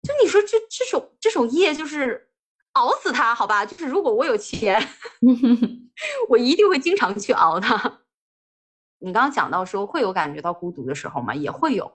[0.03, 2.29] 就你说这这种这种夜就是
[2.73, 3.65] 熬死它，好吧？
[3.65, 4.79] 就是如果我有钱，
[6.29, 8.01] 我一定会经常去熬它。
[9.01, 11.33] 你刚刚讲到说会有感觉到孤独的时候吗？
[11.33, 11.91] 也会有，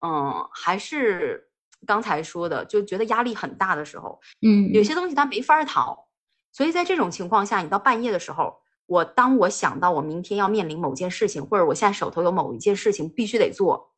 [0.00, 1.46] 嗯，还是。
[1.86, 6.08] 刚才说的，就觉得压力很大的时候，嗯，有些东西它没法逃，
[6.52, 13.90] 所以在这种情况下，你到半夜的时候，我当我想到我明天要面临某件事情，或者我现在手头有某一件事情必须得做，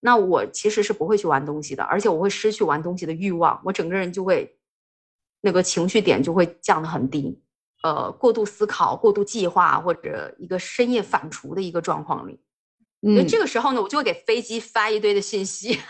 [0.00, 4.58] 那我其实是不会去玩东西的，而且我会失去玩东西的欲望，我整个人就会
[5.40, 7.40] 那个情绪点就会降得很低，
[7.84, 12.40] 呃，过度思考、过度计划或者一个深夜反刍的一个状况里，
[13.02, 15.80] 嗯，这个时候呢，我就会给飞机发一堆的信息。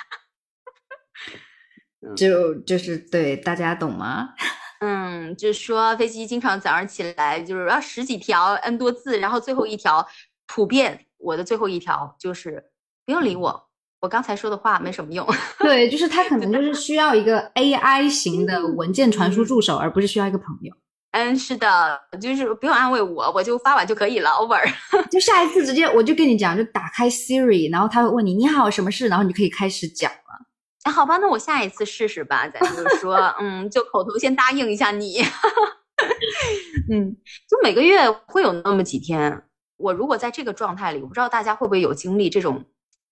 [2.16, 4.30] 就就是对大家懂吗？
[4.80, 10.08] 嗯，就是说飞机经常早上起来就是要十几条 n 多字，然后最后一条
[10.46, 12.64] 普遍我的最后一条就是
[13.04, 13.68] 不用理我，
[14.00, 15.26] 我刚才说的话没什么用。
[15.58, 20.74] 对，就是他 可能就是需要一个 AI 型的文件传输助手，而不是需要一个朋友。
[21.12, 24.62] 嗯，是的，就是不用安慰我，我就发完就可以了，over。
[25.10, 30.46] 就下一次直接我就跟你讲，就打开 Siri，然后他会问你你好什么事，然后你就可以开始讲了。
[30.84, 32.48] 那好吧，那我下一次试试吧。
[32.48, 35.20] 咱就是说，嗯，就口头先答应一下你。
[36.90, 37.16] 嗯，
[37.48, 39.42] 就每个月会有那么几天，
[39.76, 42.64] 我如果在这个状态里，我不知道大家会不会有经历这种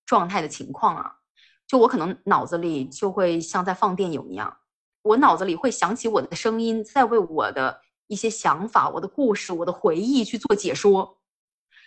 [0.06, 1.12] 状态的情况啊？
[1.66, 4.56] 就我可能脑子里就会像在放电影一样，
[5.02, 11.18] 我脑子里会想起我的声音，在为我的一些想法、我的故事、我的回忆去做解说，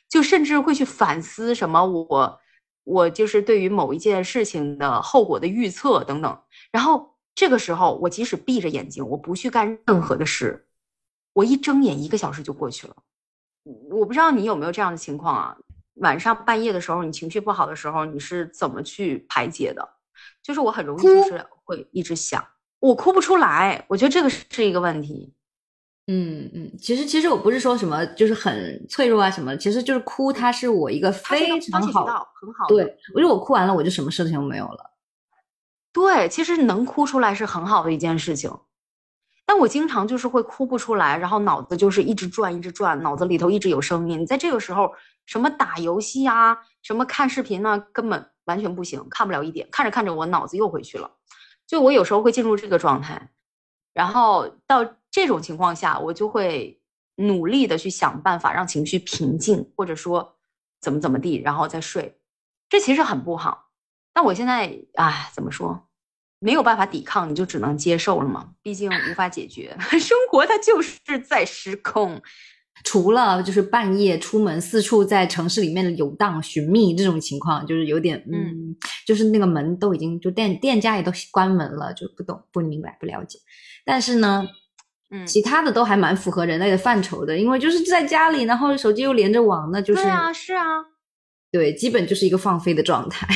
[0.08, 2.40] 就甚至会去反思什么我。
[2.84, 10.68] 我就是对于某一件事情的后果的预测等等，然后这个时候我即使闭着眼睛，我不去干任何的事，
[11.34, 12.96] 我一睁眼一个小时就过去了。
[13.92, 15.58] 我不知道你有没有这样的情况啊？
[15.98, 19.88] 晚上半夜的时候，你情绪不好的时候，你是怎么去排解的？
[20.42, 22.44] 就是我很容易就是会一直想，
[22.80, 25.36] 我哭不出来，我觉得这个是一个问题。
[26.08, 32.68] 嗯嗯，其实其实我不是说什么就是很脆弱啊什么，其实就是哭，它是我一个非常好很好。
[32.68, 34.92] 对，我觉得我哭完了，我就什么事情都没有了。
[35.94, 38.52] 对，其实能哭出来是很好的一件事情，
[39.46, 44.26] 但我经常就是会哭不出来，然后脑子就是一直转一直转，脑子里头一直有声音。
[44.26, 44.92] 在这个时候，
[45.28, 49.70] 什么打游戏啊，什么看视频呢，根本完全不行，看不了一点。
[49.72, 51.12] 看着看着，我脑子又回去了。
[51.68, 53.30] 就我有时候会进入这个状态，
[53.94, 54.96] 然后到。
[55.12, 56.82] 这种情况下，我就会
[57.15, 60.38] 努力的去想办法让情绪平静，或者说
[60.80, 62.17] 怎么怎么地，然后再睡。
[62.69, 63.65] 这其实很不好。
[64.13, 65.88] 但我现在，哎，怎么说？
[66.39, 68.52] 没有办法抵抗，你就只能接受了嘛。
[68.63, 72.21] 毕竟无法解决， 生活它就是在失控。
[72.84, 83.38] 除了就是半夜出门四处在城市里面游荡寻觅这种情况，就是有点，嗯，就是那个门都已经就店店家也都关门了，就不懂不明白不了解。
[83.86, 84.47] 但是呢。
[85.12, 90.65] 嗯，其他的都还蛮符合人类的范畴的，因为就是在家里，然后手机又连着网，那就是对啊，是啊，
[91.52, 93.28] 对，基本就是一个放飞的状态。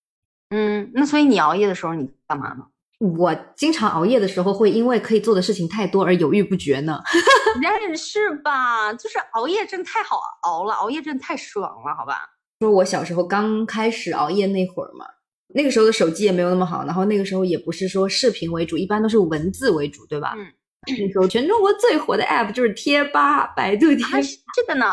[0.54, 2.64] 嗯，那所以你熬夜的时候你干嘛呢？
[2.98, 7.02] 我经常熬夜的时候会因为可以做的事情太多而犹豫不决呢。
[7.60, 8.92] 那是吧？
[8.92, 12.30] 就是熬夜真太好熬了，熬夜真太爽了，好吧？
[12.60, 15.06] 说我小时候刚开始熬夜那会儿嘛，
[15.54, 20.34] 那个时候的手机也没有那么好，然后那个时候也不是说视频为主，一般都是文字为主，对吧？
[20.36, 20.46] 嗯。
[20.88, 24.18] 那时候全中国最火的 app 就是贴吧，百度贴吧。
[24.54, 24.86] 这个呢？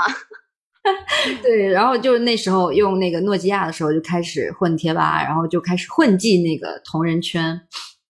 [1.42, 7.60] 对，然后就是那时候用那个诺基亚的时候就开始混贴吧，然后就开始混迹那个同人圈。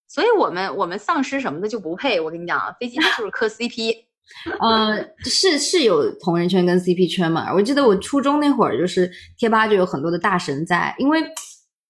[0.08, 2.20] 所以我们我们丧尸什么的就不配。
[2.20, 3.96] 我跟你讲啊，飞机就是磕 CP。
[4.60, 7.52] 呃，是是有同人圈跟 CP 圈嘛？
[7.54, 11.24] 我记得我初中那会儿就是贴吧就有很多的大神在，因为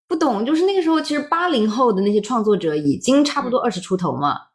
[0.08, 4.34] 不懂，就是那个时候其实八零后的那些创作者已经差不多二十出头嘛。
[4.34, 4.46] 嗯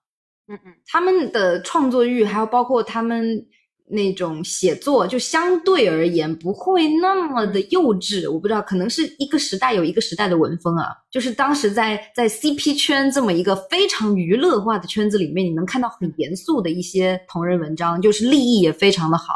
[0.49, 3.47] 嗯嗯，他们的创作欲，还有包括他们
[3.87, 8.31] 那种写作，就相对而言不会那么的幼稚。
[8.31, 10.89] 我不知道，可能是一个时代有一个时代的文风啊。
[11.11, 19.35] 就是当时在在 CP 圈这么一个非常娱乐化的圈子里面，你能看到很严肃的一些同人文章，就是立意也非常的好。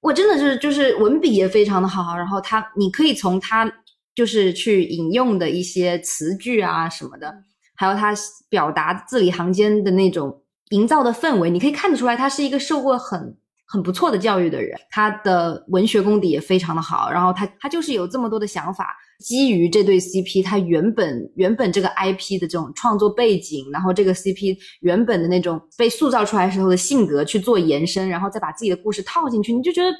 [0.00, 3.70] 我真的是就是文笔也非常的好，然后他你可以从他
[4.14, 7.34] 就是去引用的一些词句啊什么的，
[7.76, 8.14] 还有他
[8.48, 10.42] 表达字里行间的那种。
[10.70, 29.90] 营造的氛围，你可以看得出来，他是一个受过很很不错的教育的人，他的文学功底也非常的好，然后他他就是有这么多的想法，基于这对 CP，他原本原本这个 IP 的这种创作背景，然后这个 CP 原本的那种被塑造出来时候的性格去做延伸，然后再把自己的故事套进去，你就觉得。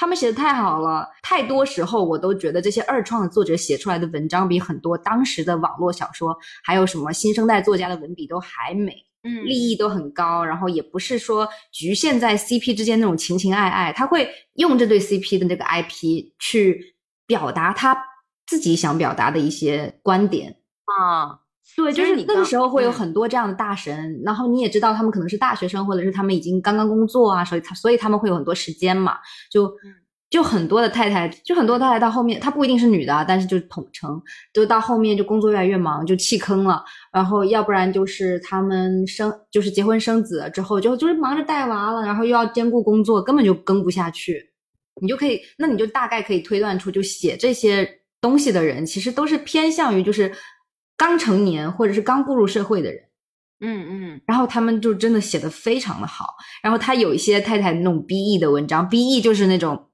[0.00, 8.94] 他们写的太好了，太多时候我都觉得这些二创的作者写出来的文章比很多当时的网络小说，还有什么新生代作家的文笔都还美，
[9.28, 17.96] 嗯，立意都很高，然后也不是说局限在 CP 之间那种情情爱爱，他会用这对 CP 的这个 IP 去表达他
[18.46, 21.40] 自己想表达的一些观点啊。
[21.76, 22.92] 对，就是那个时候会有嗯。
[22.92, 29.18] 很多这样的大神，然后你也知道他们可能是大学生，或者是他们已经刚刚工作啊，所以他所以他们会有很多时间嘛，
[29.50, 29.94] 就嗯
[30.30, 34.20] 就很多的太太，就很多太太到后面，她不一定是女的啊，但是就是统称，
[34.52, 44.52] 就到后面就工作越来越忙，就弃坑了，然后要不然就是他们生就是结婚生子了之后，就就是忙着带娃了，然后又要兼顾工作，根本就跟不下去。
[45.00, 47.88] 你就可以，那你就大概可以推断出，就写这些
[48.20, 50.32] 东西的人，其实都是偏向于就是
[50.96, 53.00] 刚成年或者是刚步入社会的人。
[53.60, 56.34] 嗯嗯然后他们就真的写的非常的好。
[56.62, 59.87] 然后他有一些太太那种 BE 的文章，BE 就是那种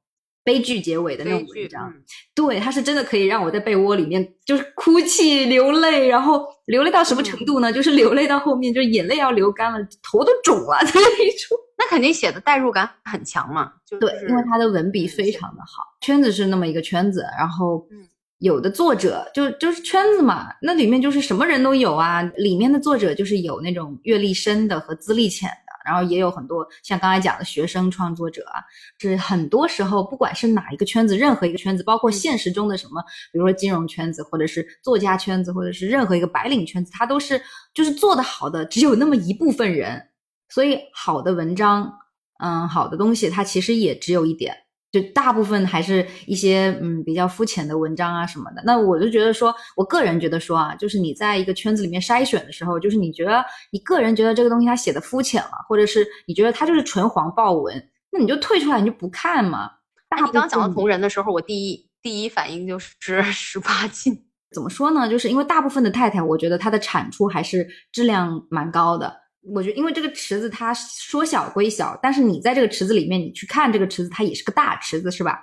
[0.44, 2.02] 悲剧结尾的那种剧文章，嗯。
[2.34, 7.72] 对，他是真的可以让我在被窝里面就是哭泣流泪，然后流泪到什么程度呢？
[7.72, 11.58] 就是流泪到后面就是眼泪要流干了，头都肿了的那 一种。
[11.76, 18.06] 那肯定写的代入感很强嘛，就对，因为他的文笔嗯非常的好，圈子是那么一个圈子，然后嗯。
[18.38, 28.64] 有的作者就就是圈子嘛，那里面就是什么人都有啊，里面的作者就是有那种阅历深的和资历浅的，然后也有很多像刚才讲的学生创作者啊，
[28.98, 37.40] 是很多时候不管是哪一个圈子，任何一个圈子，包括现实中的什么，比如说金融圈子，或者是作家圈子，或者是任何一个白领圈子，他都是
[37.74, 40.00] 就是做得好的只有那么一部分人，
[40.48, 41.92] 所以好的文章，
[42.38, 44.56] 嗯，好的东西，它其实也只有一点，
[44.94, 48.62] 就大部分还是一些嗯比较肤浅的文章啊什么的。
[48.64, 57.74] 那我就觉得说，我个人觉得说啊，就是你在一个圈子里面筛选的时候，就是你觉得你个人觉得这个东西它写的肤浅了，或者是你觉得它就是纯黄暴文，
[58.12, 59.68] 那你就退出来，你就不看嘛。
[60.08, 64.16] 那你刚刚讲到同人的时候，我第一第一反应就是 十八禁。
[64.52, 65.08] 怎么说呢？
[65.08, 69.23] 就是因为大部分的太太，我觉得她的产出还是质量蛮高的。
[69.52, 75.38] 我觉得，因为这个池子它说小归小，但是你在这个池子里面，你去看这个池子，它也是个大池子，是吧？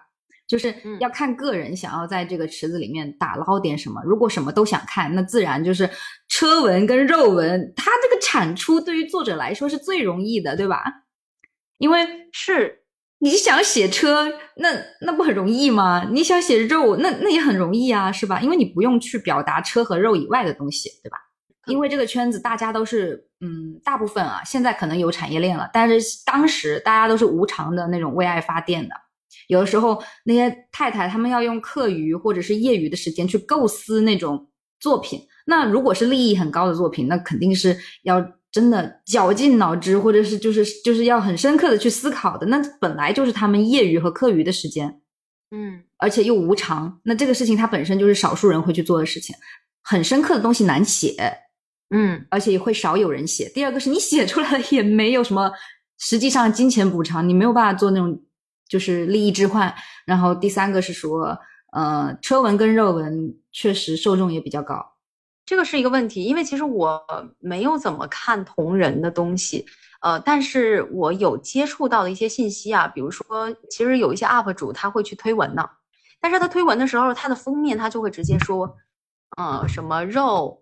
[0.48, 4.02] 就是嗯要看个人想要在这个池子里面打捞点什么。
[4.04, 5.90] 如果什么都想看，那自然就是
[6.28, 10.84] 车文跟肉文，它这个产出对于作者来说是最容易的，对吧？
[11.78, 12.84] 因为是
[13.20, 14.70] 你想写车，那
[15.02, 16.10] 那不很容易吗？
[16.12, 18.42] 你想写肉，那那也很容易啊，是吧？
[18.42, 21.18] 因为你不用去表达车和肉以外的东西，对吧？
[21.68, 28.96] 因为这个圈子大家都是，嗯，大部分啊，现在可能有产业链了，但是当时大家都是无偿的那种为爱发电的。
[29.48, 34.48] 有的时候那些太太她们要用课余或者是业余的时间去构思那种
[34.80, 42.46] 作品，那如果是利益很高的作品，那肯定是要真的绞尽脑汁，或者是就是就是要很深刻的去思考的。
[42.48, 45.02] 那本来就是他们业余和课余的时间，
[45.52, 49.36] 嗯而且又无偿，那这个事情它本身就是少数人会去做的事情，
[49.84, 51.16] 很深刻的东西难写，
[51.92, 53.48] 嗯而且也会少有人写。
[53.50, 55.52] 第二个是你写出来了也没有什么
[56.00, 58.22] 实际上金钱补偿，你没有办法做那种
[58.68, 59.74] 就是利益置换。
[60.06, 61.38] 然后第三个是说，
[61.74, 64.94] 呃，车文跟肉文确实受众也比较高。
[65.46, 67.04] 这个是一个问题，因为其实我
[67.40, 69.66] 没有怎么看同人的东西，
[70.02, 75.70] 呃，但是我有接触到的一些信息啊，比如说，其实有一些 UP 主他会去推文呢，
[76.22, 78.78] 但是他推文的时候，他的封面他就会直接说，
[79.36, 80.61] 呃，什么肉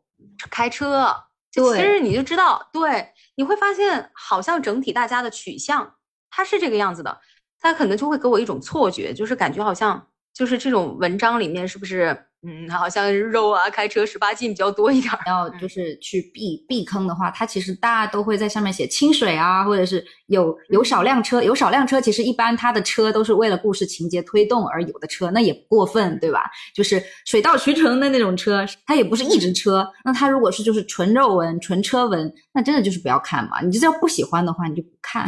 [0.50, 1.16] 开车，
[1.52, 5.96] 就其实你就知道，对，你会发现好像整体大家的取向
[6.30, 7.20] 它是这个样子的，
[7.60, 15.20] 他可能就会给我一种错觉，就是感觉好像就是这种文章里面是不是，嗯，好像肉啊、开车、十八禁比较多一点儿。
[15.28, 26.50] 要就是去避避坑的话，它其实大家都会在上面写清水啊，或者是有有少量车，有少量车，其实一般它的车都是为了故事情节推动而有的车，那也不过分，对吧？
[26.74, 29.86] 就是水到渠成的那种车，它也不是一直车。
[30.06, 33.60] 那它如果是就是纯肉文、纯车文，那真的就是不要看嘛。
[33.62, 35.28] 你就是要不喜欢的话，你就不看。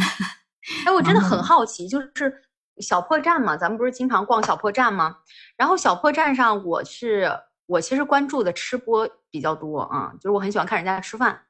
[0.86, 2.34] 哎，我真的很好奇，就是
[2.82, 5.18] 小破站嘛，咱们不是经常逛小破站吗？
[5.56, 7.32] 然后小破站上，我是
[7.66, 11.44] 我其实关注的吃播比较多啊，就是我很喜欢看人家吃饭，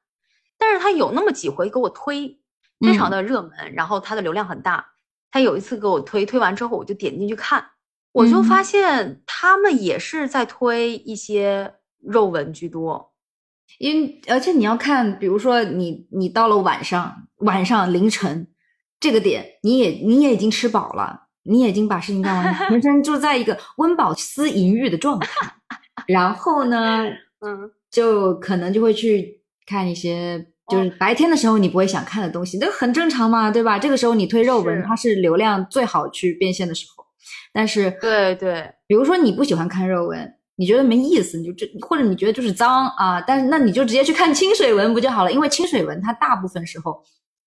[0.58, 2.38] 但是他有那么几回给我推，
[2.80, 4.86] 非常嗯的热门，然后他的流量很大。
[5.30, 7.64] 他有一次给我推，推完之后我就点进去看，
[8.12, 13.14] 我就发嗯现他们也是在推一些肉文居多。
[13.78, 18.46] 因而且你要看，比如说你你到了晚上晚上凌晨，
[19.02, 25.28] 这个点，你也你也已经吃饱了，你也已经把事情干完， 了，全身就在一个温饱思淫欲的状态。
[26.06, 27.02] 然后呢，
[27.44, 33.76] 嗯，就可能就会去看一些，就是白天的时候你不会想看的东西，这很正常嘛，对吧？
[33.76, 37.04] 这个时候你推肉文，是它是流量最好去变现的时候。
[37.52, 45.32] 但是，对对，比如说你不喜欢看肉文，你觉得没意思，你就这，或者你觉得就是脏啊，但是那你就直接去看清水文不就好了？
[45.32, 47.02] 因为清水文它大部分时候，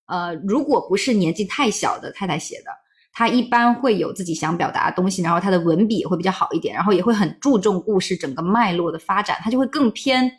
[0.07, 2.71] 呃，如果不是年纪太小的太太写的，
[3.11, 10.31] 她一般会有自己想表达的东西，然后她的文笔也会比较好一点，然后也会很注重故事整个脉络的发展，她就会更偏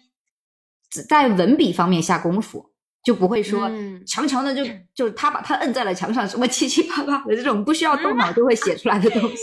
[1.08, 2.70] 在文笔方面下功夫，
[3.02, 4.64] 就不会说嗯强强的就
[4.94, 9.36] 就是她把她摁在了墙上，什么七七八八的这种不需要动脑就会写出来的东西。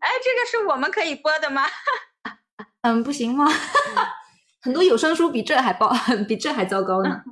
[0.00, 1.62] 哎，这个是我们可以播的吗？
[2.82, 3.50] 嗯，不行吗？
[4.62, 5.92] 很多有声书比这还爆，
[6.28, 7.22] 比这还糟糕呢。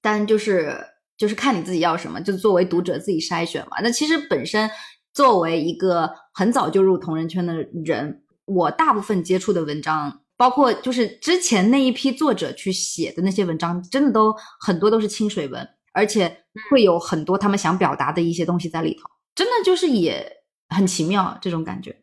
[0.00, 0.76] 但就是
[1.16, 3.78] 就是看你自己要什么，就作为读者自己筛选嘛。
[3.82, 4.70] 那其实本身
[5.12, 7.54] 作为一个很早就入同人圈的
[7.84, 20.30] 人，我大部分接触的文章，包括就是之前那一批作者去写的那些文章，真的都很多都是清水文，而且会有很多他们想表达的一些东西在里头，真的就是也
[20.68, 21.96] 很奇妙这种感觉。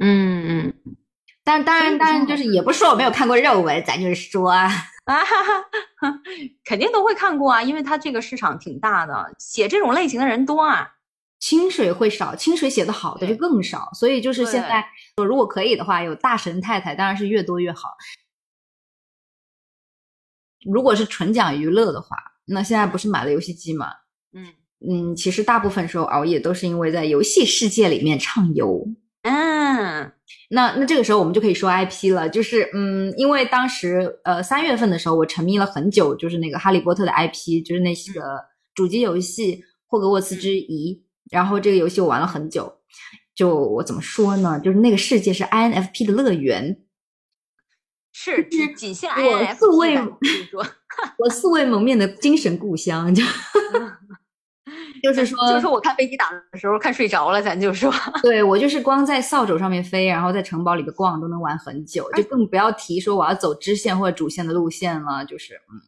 [0.00, 0.74] 嗯嗯
[1.44, 4.70] 但当然，当然就是也不是说我没有看过肉文，咱就是说啊，
[5.04, 5.42] 啊哈
[5.96, 6.20] 哈，
[6.64, 10.92] 肯定都会看过啊，因为它这个市场挺大的，写这种类型的人多啊。
[11.40, 14.82] 清水会少，清水写的好的就更少，所以就是现在
[15.22, 17.90] 如果可以的话，有大神太太当然是越多越好。
[20.64, 23.92] 如果是纯讲娱乐的话，那现在不是买了游戏机嘛？
[24.32, 24.54] 嗯
[24.88, 28.86] 嗯，其实大部分时候熬夜都是因为在游戏世界里面畅游。
[29.20, 30.13] 嗯
[30.50, 38.44] 那那这个时候我们就可以说 IP 了，就是嗯，因为当时呃三月份的时候，我沉迷了很久，就是那个哈利波特的 IP，就是那个
[38.74, 39.56] 主机游戏
[39.86, 41.02] 《霍格沃茨之遗》，
[41.32, 42.80] 然后这个游戏我玩了很久。
[43.34, 44.60] 就我怎么说呢？
[44.60, 46.80] 就是那个世界是 INFP 的乐园，
[48.12, 49.98] 是只仅限我 INF 素未，
[51.18, 53.24] 我素未谋面的精神故乡，就
[55.04, 57.92] 就是说，就是说我看飞机打的时候看睡着了，咱就说，
[58.22, 65.24] 对我就是光在扫帚上面飞，然后在城堡里边逛都能玩很久，就更不要提说我要走支线或者主线的路线了。
[65.24, 65.78] 就是，嗯，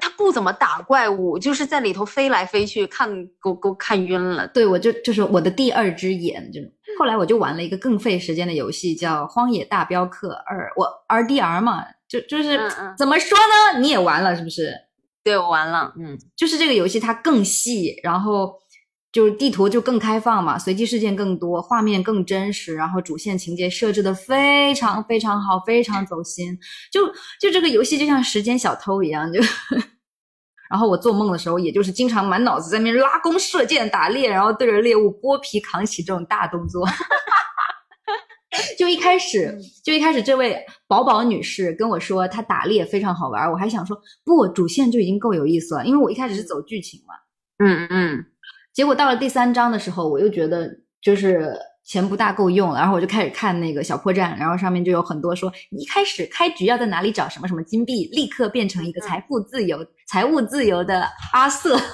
[0.00, 4.46] 他不怎么打怪物，就是在里头飞来飞去，看给我给我看晕了。
[4.48, 6.70] 对我就就是我的第二只眼这种。
[6.98, 13.38] 后来我就玩了一个更费时间的游戏，叫《荒野大镖客二》，我 RDR 嘛，就就是、嗯嗯怎么说
[13.72, 13.80] 呢？
[13.80, 14.74] 你也玩了是不是？
[15.22, 18.54] 对我玩了，嗯就是这个游戏它更细，然后
[19.12, 26.58] 就是地图就更开放嘛，随机事件更多，画面更真实，然后主线情节设置的非常非常好，非常走心。
[26.92, 27.06] 就
[27.40, 29.40] 就这个游戏就像时间小偷一样，就。
[30.70, 36.86] 然后我做梦的时候，也就是经常满脑子在那边拉弓射箭打猎，然后对着猎物剥皮扛起这种大动作。
[38.78, 40.56] 就一开始，就一开始，这位
[40.86, 47.14] 宝宝女士跟我说她打猎非常好玩，我还想说不，主线就已经够有意思了，因为我一开始是走剧情嘛。
[47.58, 48.24] 嗯嗯
[48.72, 50.70] 结果到了第三章的时候，我又觉得
[51.02, 51.54] 就是
[51.84, 61.78] 钱不大够用了，然后我就开始看那个小破站，然后上面就有很多说你一开始开局要在哪里找什么什么金币，立刻变成一个财富自由、财务自由的阿瑟。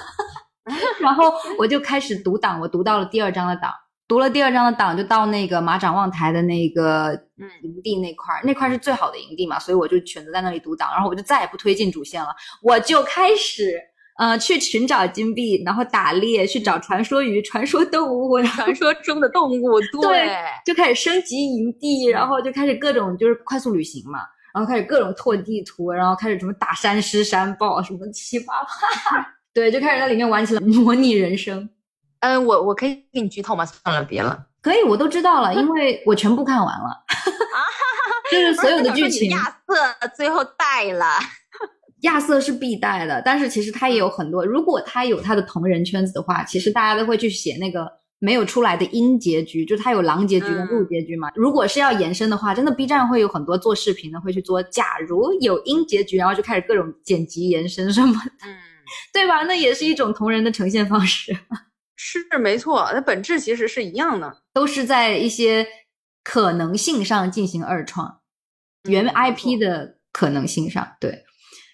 [0.99, 3.71] 然后我就开始读档，我读到了第二章的档，
[4.07, 12.29] 读了第二章的档，就到那个马掌望台的那个嗯营地那块儿，那块儿是最好的营地嘛，所以我就选择在那里读档，然后我就再也不推进主线了，
[12.61, 13.79] 我就开始。
[14.19, 20.35] 呃，去寻找金币，然后打猎，去找传说鱼、传说动物，传说中的动物， 对
[20.65, 24.21] 就开始升级营地，然后就开始各种就是快速旅行嘛，
[24.55, 31.69] 然后开始各种拓地图，然后开始什么打山狮、山豹什么七八八， 对，就开始在里面玩起了模拟人生。
[32.19, 33.65] 嗯，我我可以给你剧透吗？
[33.65, 34.45] 算了，别了。
[34.61, 37.03] 可以，我都知道了，因为我全部看完了，
[38.31, 39.29] 就是所有的剧情。
[39.31, 41.05] 亚瑟最后带了，
[42.01, 44.45] 亚瑟是必带的，但是其实他也有很多。
[44.45, 47.89] 如果他有他的同人圈子的话，其实大家都会去写那个
[48.19, 51.29] 没有出来的阴结局，就是他有狼结局跟鹿结局嘛。
[51.35, 58.53] 如果是要延伸的话，真的 B 站会有很多做视频的会去做，假如有阴结局，然后就开始各种剪辑延伸什么的，嗯，
[59.13, 59.43] 对吧？
[59.43, 61.31] 那也是一种同人的呈现方式，
[61.97, 64.43] 是没错，它本质其实是一样的。
[64.53, 65.67] 都是在一些
[66.23, 68.21] 可能性上进行二创，
[68.83, 71.25] 原 IP 的可能性上，对。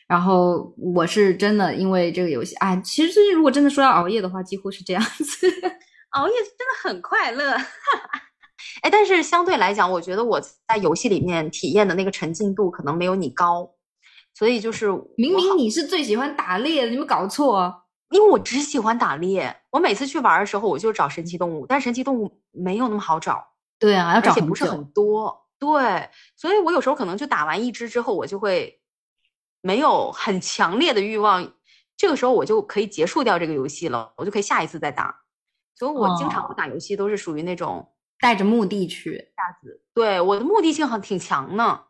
[0.08, 5.48] 然后我是真的因为这个游戏，哎，其实最近如果真的说要熬夜的话，几乎是这样子。
[6.12, 7.52] 熬夜真的很快乐。
[8.82, 13.70] 哎，但是相对来讲，我觉得我在游戏里面体验的那个沉浸度可能没有你高，
[14.34, 17.74] 所以就是明明你是最喜欢打猎的，你们搞错、啊。
[18.14, 23.44] 因为我只喜欢打猎，我每次去玩的时候，我就找神奇动物，但是神奇动物没有那么好找，
[23.80, 24.14] 对啊。
[24.14, 28.80] 而且不是很多，对，所以我有时候可能就打完一只之后，我就会
[29.62, 31.54] 没有很强烈的欲望，
[31.98, 35.22] 这个时候我就可以结束掉这个游戏了，我就可以下一次再打。
[35.76, 41.86] 所以我经常不打游戏都是属于那种带着目的去，下子，对，我的目的性很挺强的。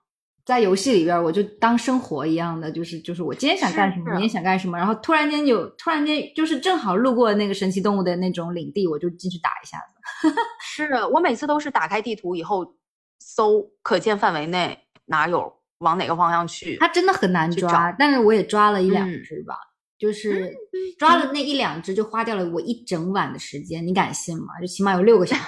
[0.45, 10.35] 在游戏里边，我就当生活一样的，就是就是我今天想干什么，明天想干什么，然后突然间有突然间就是正好路过那个神奇动物的那种领地，我就进去打一下子。
[10.61, 12.75] 是我每次都是打开地图以后
[13.19, 16.75] 搜可见范围内哪有往哪个方向去。
[16.77, 19.55] 它真的很难抓，但是我也抓了一两只吧，
[19.97, 20.53] 就是
[20.99, 24.59] 抓了那一两只就花掉了我一整晚的时间，你敢信吗？
[24.59, 25.43] 就起码有六个小时。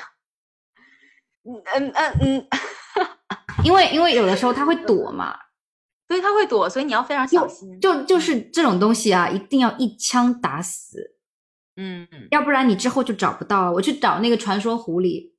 [1.44, 2.48] 嗯嗯嗯嗯。
[3.64, 5.36] 因为因为有的时候它会躲嘛，
[6.08, 7.80] 所以它会躲，所以你要非常小心。
[7.80, 11.16] 就就是这种东西啊，一定要一枪打死，
[11.78, 13.74] 嗯，要不然你之后就找不到了。
[13.74, 15.32] 我去找那个传说狐狸，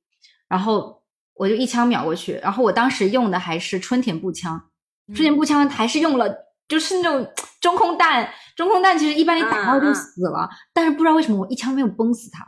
[0.49, 1.01] 然后
[1.35, 2.33] 我就一枪秒过去。
[2.43, 4.69] 然后我当时用的还是春田步枪，
[5.13, 6.27] 春田步枪还是用了
[6.67, 7.31] 就是那种
[7.61, 8.29] 中空弹。
[8.55, 12.43] 中空弹其实一般你打到就死了，但是不知道为什么我一枪没有崩死它，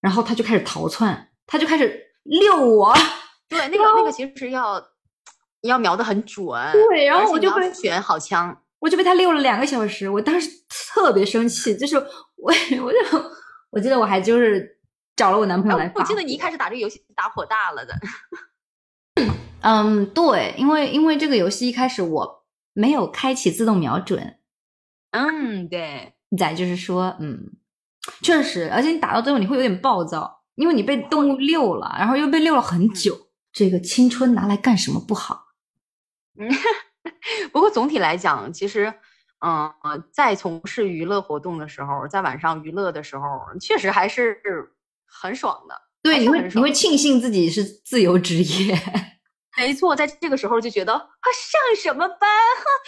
[0.00, 2.92] 然后它就开始逃窜，它就开始溜我。
[3.50, 4.82] 对，那个那个其实要。
[5.64, 11.98] 要瞄的很准，对，然后我就会选好枪，我就被他溜了两个小时，我当时特别生气，就是
[12.36, 12.50] 我，
[12.82, 12.98] 我就
[13.68, 14.78] 我记得我还就是
[15.14, 15.92] 找了我男朋友来。
[15.94, 17.94] 我记得你一开始打这个游戏打火大了的。
[19.60, 24.38] 嗯，对，因为因为这个游戏一开始我没有开启自动瞄准。
[25.10, 26.14] 嗯，对。
[26.38, 27.52] 再就是说，嗯，
[28.22, 33.26] 确实，而且你打到最后你会有点暴躁，因为你被动物溜了，然后又被溜了很久。
[33.52, 35.46] 这个青春拿来干什么不好？
[36.38, 36.48] 嗯，
[37.52, 38.92] 不过总体来讲，其实，
[39.44, 39.72] 嗯，
[40.12, 43.24] 在从事娱乐活动的时候，在晚上娱乐的时候，
[43.60, 44.40] 确实还是
[45.06, 45.74] 很爽的。
[46.02, 48.78] 对，你会你会庆幸自己是自由职业。
[49.58, 52.30] 没错，在这个时候就觉得啊，上什么班？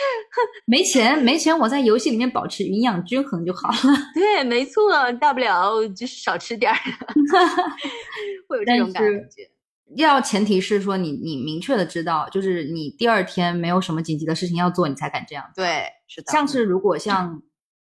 [0.64, 3.74] 没钱，没钱，我在游戏里面保持营养均衡就好了。
[4.14, 6.78] 对，没错，大不了就是少吃点儿，
[8.48, 9.50] 会有这种感觉。
[9.96, 15.44] 要前提是说你你明确的知道，就是你第二天没有什么紧急的事情要做，你才敢这样。
[15.54, 16.32] 对，是的。
[16.32, 17.42] 像是如果像，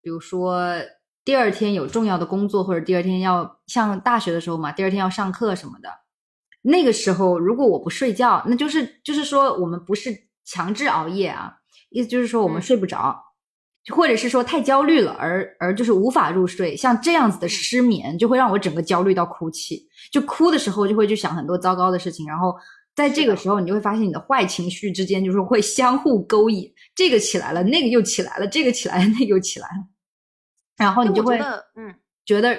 [0.02, 0.66] 比如说
[1.26, 5.90] 第二天有重要的工作，或者第二天要像大学的时候嘛，第二天要上课什么的，
[6.62, 10.12] 那个时候如果我不睡觉，那就是就是说我们不是
[10.46, 11.54] 强制熬夜啊，
[11.90, 13.33] 意思就是说我们睡不着。
[13.92, 19.88] 或者是说太焦虑了，而而就是无法入睡，像这样子的失眠，就会让我整个焦虑到哭泣。
[20.12, 22.56] 就哭的时候，就会去想很多糟糕的事情，然后
[22.96, 29.84] 在这个时候，你就会发现你的坏情绪之间就是会相互勾引，这个起来了，那个又起来了，这个起来了，那个又起来了，
[30.78, 31.38] 然后你就会
[31.76, 31.94] 嗯。
[32.26, 32.58] 觉得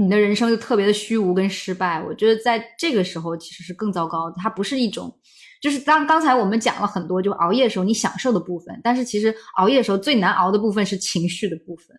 [0.00, 2.02] 你的人生就特别的虚无跟失败。
[2.02, 5.14] 我觉得在这个时候其实是更糟糕的，它不是一种。
[5.60, 11.94] 就是当刚才我们讲了很多，就熬夜的时候你享受的部分，但是其实熬夜的时候最难熬的部分是情绪的部分。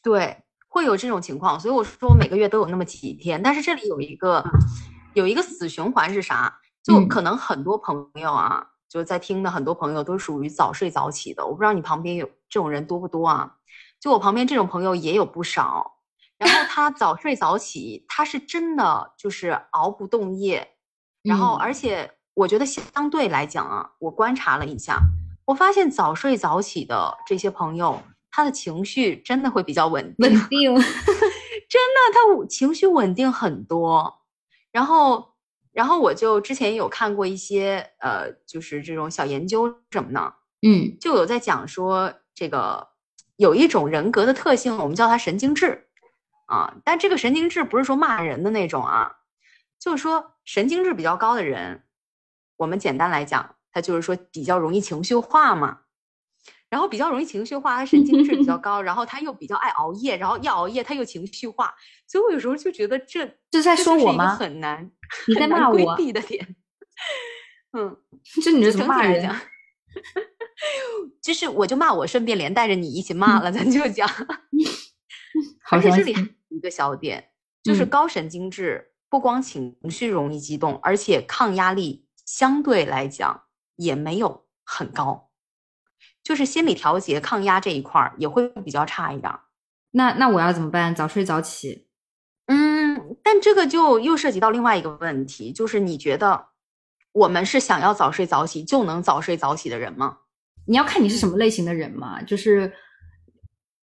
[0.00, 0.36] 对，
[0.68, 3.42] 会有这种情况，所以我说我每个月都有那么几天。
[3.42, 4.44] 但是这里有一个
[5.14, 6.56] 有一个死循环是啥？
[6.84, 11.44] 就可能很多朋友啊，就是在听的很多朋友都属于早睡早起的。
[11.44, 13.50] 我不知道你旁边有这种人多不多啊？
[13.98, 15.93] 就我旁边这种朋友也有不少。
[16.38, 20.76] 然后他早睡早起，他是真的就是熬不动夜，
[21.22, 22.10] 然后而且。
[22.36, 24.98] 我觉得相对来讲啊，我观察了一下，
[25.44, 34.12] 我发现早睡早起的这些朋友，他的情绪真的会比较稳定稳定， 真的，他情绪稳定很多。
[34.72, 35.32] 然后，
[35.70, 40.34] 然后我就之前有看过一些呃，就是这种小研究什么呢？
[40.66, 42.88] 嗯，就有在讲说这个
[43.36, 45.83] 有一种人格的特性，我们叫它神经质
[46.46, 46.74] 啊。
[46.84, 49.16] 但这个神经质不是说骂人的那种啊，
[49.78, 51.82] 就是说神经质比较高的人。
[52.56, 55.80] 我们简单来讲，他就是说比较容易情绪化嘛，
[56.70, 61.74] 然后比较容易情绪化，他神经质比较 高，然后他又比较爱熬夜，然后一熬夜他又情绪化，
[62.06, 64.36] 所以我有时候就觉得这这在说我吗？
[64.36, 64.88] 很难，
[65.26, 65.74] 你在骂我？
[65.74, 66.54] 规避的点，
[67.76, 67.96] 嗯，
[68.40, 69.28] 这你这怎么骂人？
[71.20, 74.08] 就是我就骂我，顺便连带着你一起骂了，咱就讲。
[75.70, 76.14] 而且这里
[76.48, 77.30] 一个小点，
[77.62, 82.02] 就是高神经质不光情绪容易激动，而且抗压力。
[82.26, 83.42] 相对来讲
[83.76, 85.28] 也没有很高，
[86.22, 89.30] 就是心理调节、抗压这一块儿也会比较差一点。
[89.90, 90.94] 那那我要怎么办？
[90.94, 91.86] 早睡早起？
[92.46, 96.46] 嗯，但这个就又涉及到另外一个问题，就是你觉得
[97.12, 100.20] 我们是想要早睡早起就能早睡早起的人吗？
[100.66, 102.22] 你要看你是什么类型的人嘛。
[102.22, 102.72] 就是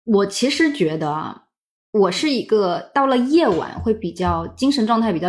[0.02, 1.44] 我其实觉得，
[1.92, 5.28] 我是一个到了夜晚会比较精神状态比较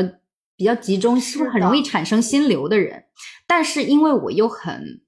[0.55, 3.03] 比较集中，是很容易产生心流的人。
[3.45, 5.01] 但是因为我又很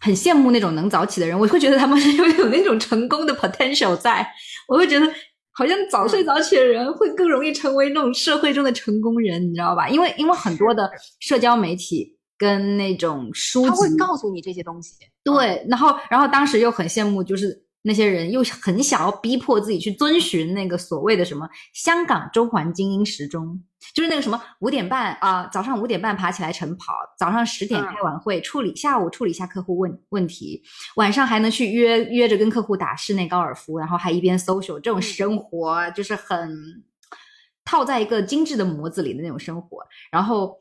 [0.00, 4.26] 很羡慕那种能早起的人，我会觉得他们 又有那种成功的 potential 在，
[4.66, 5.06] 我会觉得
[5.52, 9.86] 好像早睡早起的人会更容易成为那种社会中的成功人，你知道吧？
[9.88, 10.90] 因为因为很多的
[11.20, 14.94] 社交媒体跟那种书籍，他会告诉你这些东西。
[15.22, 17.63] 对，然后然后当时又很羡慕，就是。
[17.86, 23.62] 那些人又很想要逼迫自己去遵循那个所谓的什么香港中环精英时钟，
[23.94, 30.62] 就是那个什么五点半啊，早上五点半爬起来晨跑，早上十点开晚会处理，下午处理一下客户问问题，
[30.96, 36.82] 晚上还能去约约着跟客户打室内高尔夫，然后还一边 social，这种生活就是很
[37.66, 39.84] 套在一个精致的模子里的那种生活。
[40.10, 40.56] 然后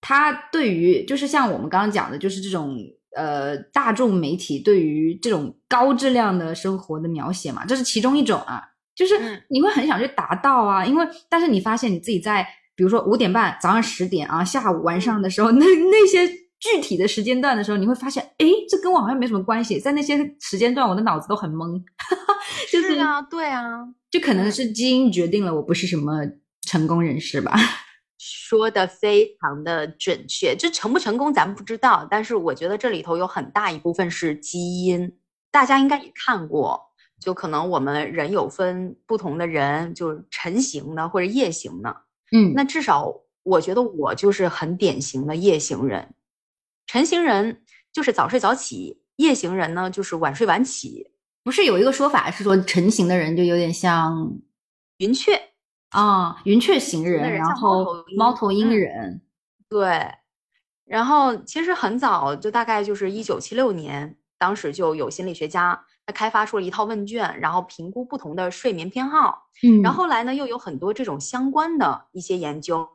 [0.00, 2.78] 他对于就是像我们刚刚讲的，就是这种。
[3.16, 8.62] 呃，大众媒体对于这种高质量的生活的描写嘛，这是其中一种啊，
[8.94, 12.46] 就是你会很想去达到啊，因为但是你发现你自己在，
[12.76, 21.82] 比如说五点半、早上十点啊、下午、晚上的时候，那那些具体的时间段的时候，你会发现，哎，这跟我好像没什么关系，在那些时间段，我的脑子都很懵，
[22.70, 23.64] 就是啊，对啊，
[24.10, 26.20] 就可能是基因决定了我不是什么
[26.62, 27.58] 成功人士吧。
[28.50, 35.16] 说的非常的准确，这成不成功咱们不知道，但是我觉得这里头有很大一部分是基因。
[35.52, 36.80] 大家应该也看过，
[37.20, 41.96] 就可能我们人有分不同的人，就是晨型的或者夜型的。
[42.32, 46.12] 嗯，那至少我觉得我就是很典型的夜行人。
[46.88, 51.12] 晨型人就是早睡早起，夜行人呢就是晚睡晚起。
[51.44, 54.40] 不是有一个说法是说晨型的人就有点像
[54.96, 55.40] 云雀。
[55.90, 58.70] 啊，云雀型人，然后猫头鹰。
[58.70, 59.20] 人，
[59.68, 60.08] 对，
[60.84, 72.88] 然后其实很早就大概就是一九七六年，当时就有心理学家他开发出了一套问卷，然后评估不同的睡眠偏好，嗯，然后后来呢又有很多这种相关的一些研究，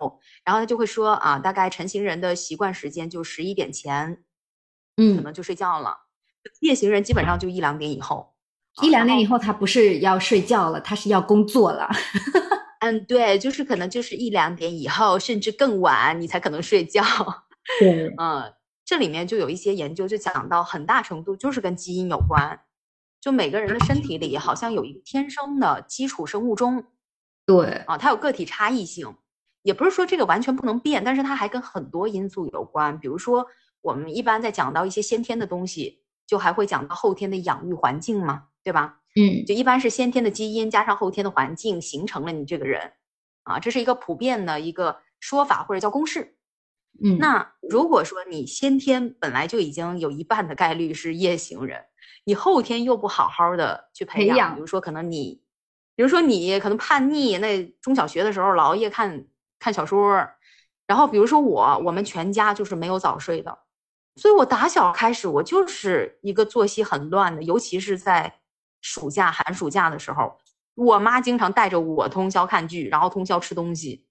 [0.43, 4.23] 然后他就会说啊，大概晨型人的习惯时间就十一点前，
[4.97, 5.97] 嗯，可能就睡觉了，
[6.61, 8.33] 夜行人基本上就一两点以后，
[8.81, 11.89] 一两点以后他不是要睡觉了，他是要工作了。
[12.85, 17.03] 嗯，对，就是可能就是一两点以后，甚至更晚，你才可能睡觉。
[17.79, 18.53] 对，嗯，
[18.85, 22.59] 这里面就有一些研究就讲到，很大程度就是跟基因有关。
[23.19, 26.85] 就每个人的身体里好像有一个天生的基础生物钟。
[27.43, 29.15] 对，啊，它有个体差异性，
[29.63, 32.99] 也不是说这个完全不能变，但是它还跟很多因素有关。
[32.99, 33.47] 比如说，
[33.81, 38.97] 我们一般在讲到一些先天的东西，就还会讲到后天的养育环境嘛，对吧？
[39.15, 42.93] 嗯，就一般是先天的基因加上后天的环境形成了你这个人，
[43.43, 46.35] 啊，这是一个普遍的一个说法或者叫公式。
[47.01, 51.85] 嗯，那如果说你先天本来就已经有一半的概率是夜行人，
[52.23, 55.43] 你后天又不好好的去培养，比如说可能你，
[55.95, 59.27] 比如说你可能叛逆，那中小学的时候老熬夜看
[59.59, 60.27] 看小说，
[60.87, 63.59] 然后比如说我，我们全家就是没有早睡的，
[64.15, 68.41] 所以我打小开始我就是一个作息很乱的，尤其是在。
[68.85, 70.31] 暑假、寒暑假的时候，
[70.75, 74.05] 我妈经常带着我通宵看剧，然后通宵吃东西。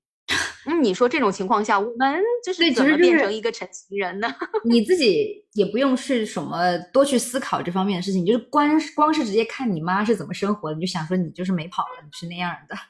[0.67, 4.35] 那你说这种情况下，我们就是怎么变成一个成型人呢？
[4.65, 12.75] 你自己也不用是什么多去思考这方面的事情，就是光光是直接看你妈是怎么生活的，你就想说你就是没跑了，你是那样的。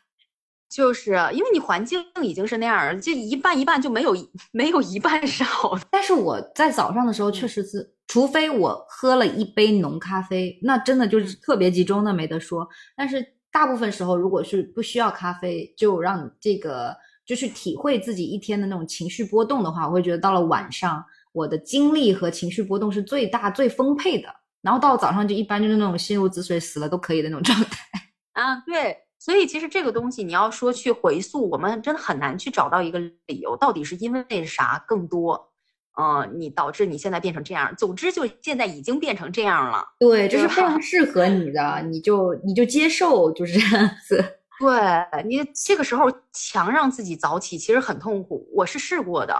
[0.70, 4.16] 就是因为你环境已经是那样了，就一半一半就没有
[4.50, 5.82] 没有一半是好的。
[5.90, 12.68] 但是我在早上的时候确实是，除非我喝了一杯浓咖啡，那真的就是特别集中的没得说。
[12.96, 16.94] 但是大部分时候，如果是不需要咖啡，就让这个
[17.24, 24.28] 就去体会自己一天的那种情绪波动的话，我会觉得到了晚上，我的精力和情绪波动是最大最丰沛的。
[24.60, 27.84] 然后到了早上就一般就是那种心如止水，死了都可以的那种状态。
[28.32, 28.98] 啊，对。
[29.18, 35.50] 所以其实这个东西，你要说去回溯，我们真的很难去找到一个理由，到底是因为啥更多，
[35.96, 37.74] 呃，你导致你现在变成这样。
[37.76, 39.84] 总之，就现在已经变成这样了。
[39.98, 44.38] 对，这是非常适合你的，你就你就接受，就是这样子。
[44.60, 48.48] 对你这个时候强让自己早起，其实很痛苦。
[48.54, 49.36] 我是试过的，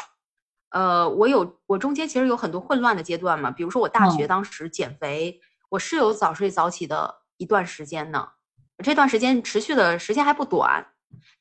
[0.71, 8.29] 呃，我有我中间其实有很多混乱的阶段嘛，比如说我大学当时减肥，我是有早睡早起的一段时间呢。
[8.83, 10.85] 这段时间持续的时间还不短，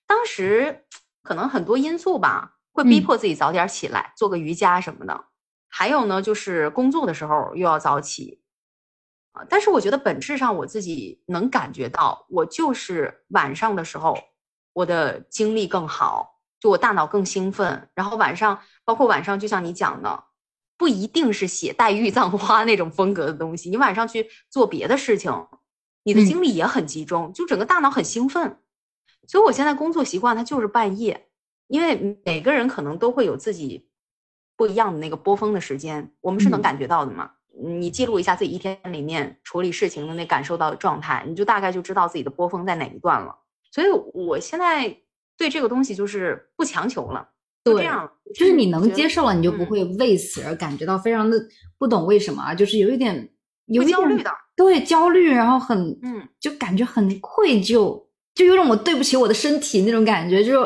[0.05, 0.86] 当时
[1.24, 5.26] 可能很多因素吧，会逼迫自己早点起来做个瑜伽什么的。
[5.70, 8.42] 还有呢，就是工作的时候又要早起
[9.32, 9.46] 啊。
[9.50, 14.18] 但是我觉得本质上我自己能感觉到，我就是晚上的时候
[14.74, 17.90] 我的精力更好，就我大脑更兴奋。
[17.96, 20.26] 然后晚上，包括晚上，就像你讲的，
[20.78, 25.32] 不一定是写黛玉葬花那种风格的东西，你晚上去做别的事情。
[26.06, 28.60] 你的精力也很集中，就整个大脑很兴奋，
[29.26, 31.30] 所以我现在工作习惯它就是半夜，
[31.74, 33.84] 因为每个人可能都会有自己
[34.56, 37.32] 不一样的那个波峰的时间，我们是能嗯感觉到的嘛。
[37.66, 43.36] 你记录一下自己一天里面处理事情的那感受到的状态，你就大概就知道自己的波峰在哪一段了。
[43.72, 44.96] 所以我现在
[45.36, 47.28] 对这个东西就是不强求了，
[47.64, 51.36] 就这对样，就是你能接受了，你就不嗯会为此而感觉到非常的
[51.80, 53.16] 不懂为什么啊，就是有一点
[53.66, 58.06] 有一点焦虑的，对焦虑，然后很嗯，就感觉很愧疚，
[58.36, 60.58] 就有种我对不起我的身体那种感觉，就是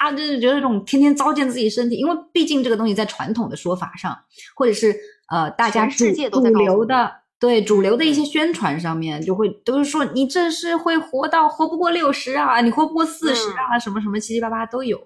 [0.00, 4.16] 啊，就是觉得这种天天糟践自己身体，因为毕竟这个东西在传统的说法上，
[4.56, 4.94] 或者是
[5.30, 8.26] 呃大家世界都在主流的对主流的一些嗯。
[8.26, 15.00] 宣传上面，就会都是说你这是会活到活不过六十啊，你活不过四十啊，什么什么七七八八都有，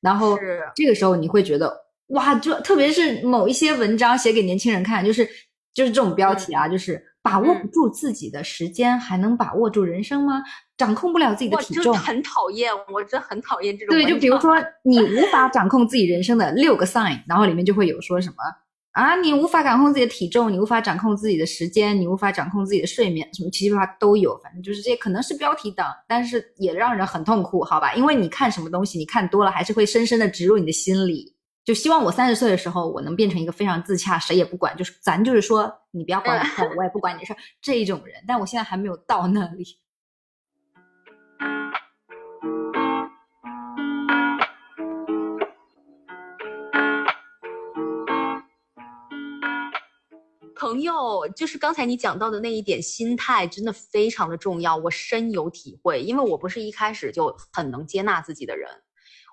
[0.00, 0.38] 然后
[0.74, 1.74] 这个时候你会觉得
[2.08, 5.28] 哇，就特别是某一些文章写给年轻人看，就是
[5.74, 10.42] 就是这种标题啊，就是把握不嗯住自己的时间，还能把握住人生吗？
[10.76, 18.36] 掌控不了自己的体重，真很讨厌，我真很讨厌这种对，就比如说你无法掌控自己人生的六个 sign，然后里面就会有说什么
[18.92, 27.94] 啊，你无法掌控自己的体重，你无法掌控自己的时间，你无法掌控自己的睡眠，什么七七八八都有，反正就是这些可能是标题党，但是也让人很痛苦，好吧？
[27.94, 31.34] 因为你看什么东西，你看多了还是会深深的植入你的心里。
[31.70, 38.24] 就希望我三十岁的时候，我能变成一个非常自洽，谁也不管，就是咱就是说你不要管我事儿，我也不管你的事儿这一种人。
[38.26, 39.78] 但我现在还没有到那里。
[50.56, 56.02] 朋友，就是刚才你讲到的那一点，心态真的非常的重要，我深有体会。
[56.02, 58.68] 因为我不是一开始就很能接纳自己的人，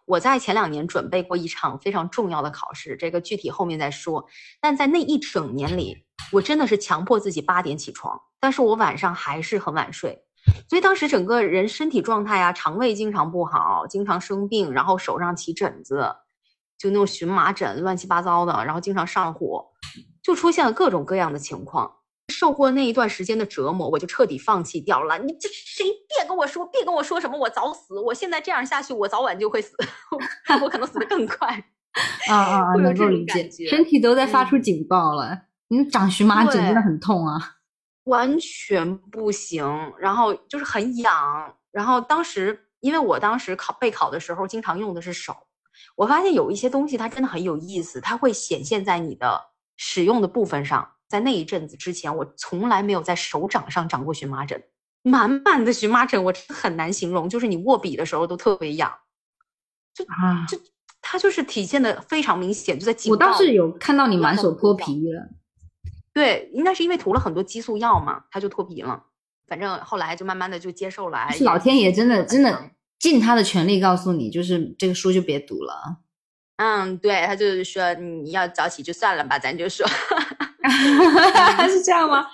[0.08, 4.26] 我在前两年准备过一场非常重要的考试，这个具体后面再说。
[4.62, 10.18] 但在那一整年里，我真的是强迫自己八点起床，但是我晚上还是很晚睡，
[10.70, 16.16] 所以当时整个人身体状态啊，肠胃经常不好，经常生病，然后手上起疹子，
[16.78, 19.68] 就那种荨麻疹，乱七八糟的，然后经常上火。
[20.24, 21.90] 就出现了各种各样的情况。
[22.34, 25.18] 受过那一段时间的折磨，我就彻底放弃掉了。
[25.18, 29.76] 你这谁别跟我说，别跟我说什么我早死，我现在这样下去，我早晚就会死，
[30.62, 31.48] 我可能死得更快。
[32.30, 32.76] 啊啊啊！
[32.76, 35.36] 这种能够理解身体都在发出嗯警报了。
[35.70, 37.56] 你长荨麻疹真的很痛啊！
[38.04, 39.66] 完全不行，
[39.98, 45.36] 然后就是很痒，然后当时因为我当时考备考的时候经常用的是手，
[45.96, 49.42] 我发现有一些东西它真的很有意思，它会显现在你的
[49.76, 50.92] 使用的部分上。
[51.08, 54.62] 在那一阵子之前，我从来没有在手掌上长过荨麻疹，
[55.04, 58.94] 满满的荨麻疹，我很难形容，就是你握笔的时候都特别痒，
[59.94, 60.60] 就啊，就
[61.02, 65.30] 它就是体现的非常明显，就在警我倒是有看到你满手脱皮了。
[66.14, 69.04] 对，应该是因为涂了很多激素药嘛，它就脱皮了。
[69.48, 71.18] 反正后来就慢慢的就接受了。
[71.20, 75.98] 哎是老天爷真的真的嗯尽他的全力告诉你，就是这个书就别读了。
[76.58, 79.88] 嗯，对他就是说你要早起就算了吧，咱就说，
[81.70, 82.28] 是这样吗？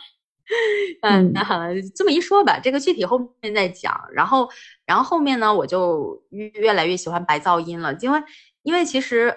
[1.01, 1.57] 嗯那，好
[1.95, 3.97] 这么一说吧，这个具体后面再讲。
[4.13, 4.49] 然后，
[4.85, 8.21] 然后后面呢，我就越越来越喜欢白噪音了，因为
[8.63, 9.35] 因为其实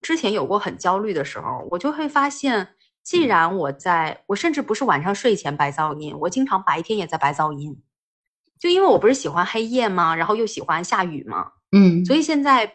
[0.00, 2.68] 之前有过很焦虑的时候，我就会发现，
[3.02, 7.82] 既然我在我甚至不是晚上睡前白噪音，我经常白天也在白噪音，
[8.58, 10.14] 就因为我不是喜欢黑夜吗？
[10.14, 11.50] 然后又喜欢下雨吗？
[11.72, 12.74] 嗯，所以现在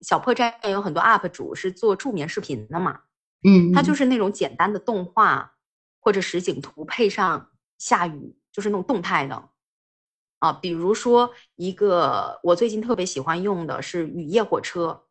[0.00, 2.98] 小破站有很多 UP 主是做助眠视频的嘛，
[3.46, 5.52] 嗯，它就是是那种简单的动画
[6.00, 9.50] 或者实景图配上下雨，就是那种动态的
[10.38, 10.52] 啊。
[10.52, 15.04] 比如说一个我最近特别喜欢用的是雨夜火车，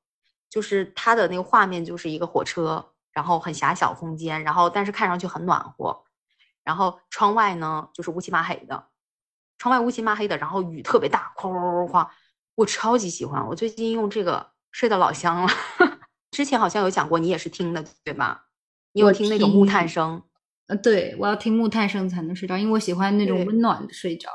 [0.50, 6.04] 就是它的那个画面就是一个火车，然后很狭小空间，然后但是看上去很暖和，
[6.64, 8.88] 然后窗外呢就是乌漆麻黑的，
[9.58, 12.08] 窗外乌漆麻黑的，然后雨特别大，哐哐哐哐，
[12.56, 15.48] 我超级喜欢，我最近用这个睡到老香了。
[16.34, 18.48] 之前好像有讲过，你也是听的对吧？
[18.92, 20.22] 你有听那种木炭声，
[20.68, 24.30] 呃，对我要听木炭声才能睡着，因为我喜欢那种温暖的睡着。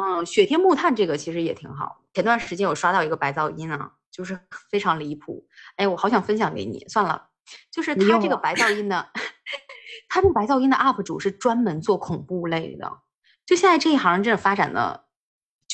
[0.00, 2.02] 嗯，雪天木炭这个其实也挺好。
[2.12, 4.38] 前段时间我刷到一个白噪音啊，就是
[4.70, 5.46] 非常离谱。
[5.76, 7.28] 哎，我好想分享给你，算了，
[7.70, 9.06] 就是他这个白噪音呢，
[10.08, 13.00] 他这个白噪音的 UP 主是专门做恐怖类的。
[13.46, 15.03] 就现在这一行真的发展的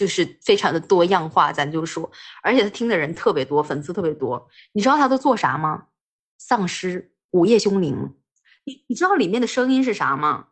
[0.00, 2.10] 就是非常的多样化，咱就说，
[2.42, 4.48] 而且他听的人特别多，粉丝特别多。
[4.72, 5.88] 你知道他都做啥吗？
[6.38, 8.14] 丧尸、午夜凶铃。
[8.64, 10.46] 你你知道里面的声音是啥吗？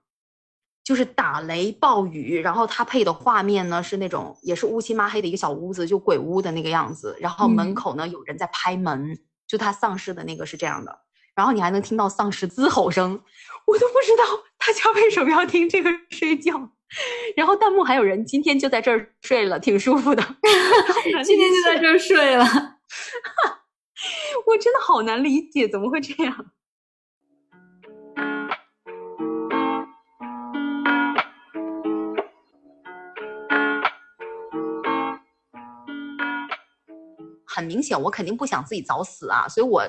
[0.85, 7.17] 就是打雷暴雨，然后他配的画面呢是那种也是乌漆嘛黑的一个小屋子，就鬼屋的那个样子。
[7.19, 10.99] 然后门嗯口呢有人在拍门，就他丧尸的那个是这样的。
[11.35, 13.19] 然后你还能听到丧尸嘶吼声，
[13.67, 14.25] 我都不知道
[14.59, 16.71] 大家为什么要听这个睡觉。
[17.37, 20.23] 然后弹幕还有人今天就在这儿睡了，挺舒服的。
[21.25, 22.45] 今天就在这儿睡了，
[24.47, 26.53] 我真的好难理解，怎么会这样？
[37.47, 39.83] 很明显，我肯定不想自己早死啊，所以我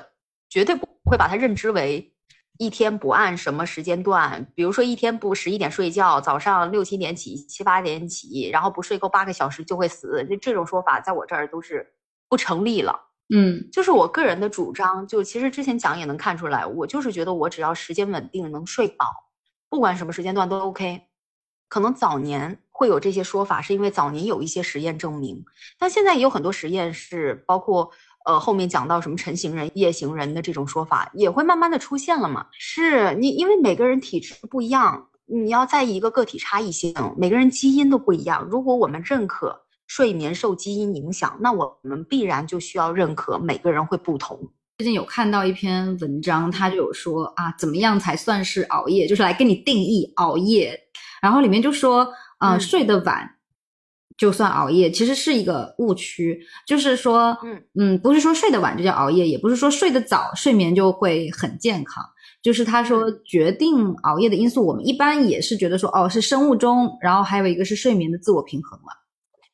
[0.48, 2.12] 绝对不会把它认知为
[2.60, 11.90] 一天不按什么时间段，比如说一天不十一点睡觉，早上六七点起，七八点起，然后不睡够八个小时就会死，这这种说法在我这儿都是
[12.28, 12.94] 不成立了。
[13.34, 19.06] 嗯，就是我个人的主张，就其实之前讲也能看出来，我就是觉得我只要时间稳定，能睡饱，
[19.70, 21.00] 不管什么时间段都 OK。
[21.66, 25.42] 可能早年会有这些说法，是因为早年有一些实验证明，
[25.78, 27.90] 但现在也有很多实验是包括
[28.26, 32.46] 呃后面讲到什么晨行人、夜行人的这种说法，也会慢慢的出现了嘛。
[32.58, 38.46] 是你因为每个人体质不一样，你要在意一个个体差异性，每个人基因都不一样。
[38.50, 44.38] 如果我们认可睡眠受基因影响，那我们必然就需要认可每个人会不同。
[44.78, 49.06] 最近有看到一篇文章，他就有说啊，怎么样才算是熬夜？
[49.06, 50.78] 就是来给你定义熬夜。
[51.20, 53.30] 然后里面就说，呃，睡得晚
[54.20, 56.38] 就算熬夜，其实是一个误区。
[56.66, 62.04] 就是说，嗯嗯，不是说睡得晚就叫熬夜，也不是说睡得早睡眠就会很健康。
[62.42, 68.92] 就是他说，决定熬夜的因素，我们一般也是觉得说，哦，是生物钟，然后还有一个是睡眠的自我平衡嘛。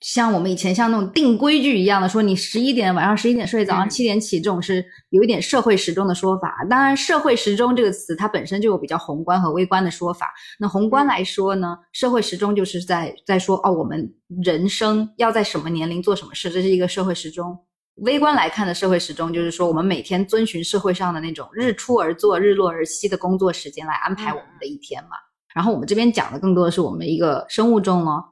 [0.00, 6.54] 像我们以前像那种定规矩一样的说，你十一点晚上十一点睡，早上七点起，这种是有一点社会时钟的说法。
[6.68, 10.28] 当然，社会时钟这个词它本身就有比较宏观和微观的说法。
[10.60, 17.58] 那宏观来说呢，社会时钟就是在在说哦，我们人生要在什么年龄做什么事，这是一个社会时钟。
[18.02, 25.16] 微观来看的社会时钟就是说，我们每天遵循社会上的那种日出而作、日落而息的工作时间来安排我们的一天嘛。
[25.54, 28.22] 然后我们这边讲的更多的是我们一个生物钟哦。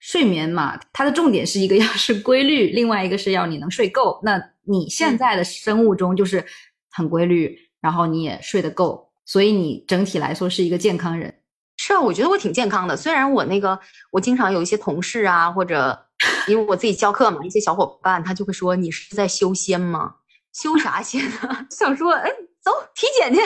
[0.00, 4.18] 睡眠嘛，它的重点是一个 要是规律，另外一个是要你能睡够。
[4.24, 6.44] 那你现在的生物钟就是
[6.90, 11.32] 很规律，然后你也睡得够，所以你整体来说是一个健康人。
[11.76, 12.96] 是啊，我觉得我挺健康的。
[12.96, 13.78] 虽然我那个
[14.10, 16.06] 我经常有一些同事啊，或者
[16.48, 20.14] 因为我自己教课嘛，一些小伙伴他就会说你是在修仙吗？
[20.52, 21.66] 修啥仙啊？
[21.70, 22.30] 想说哎，
[22.62, 23.40] 走体检去。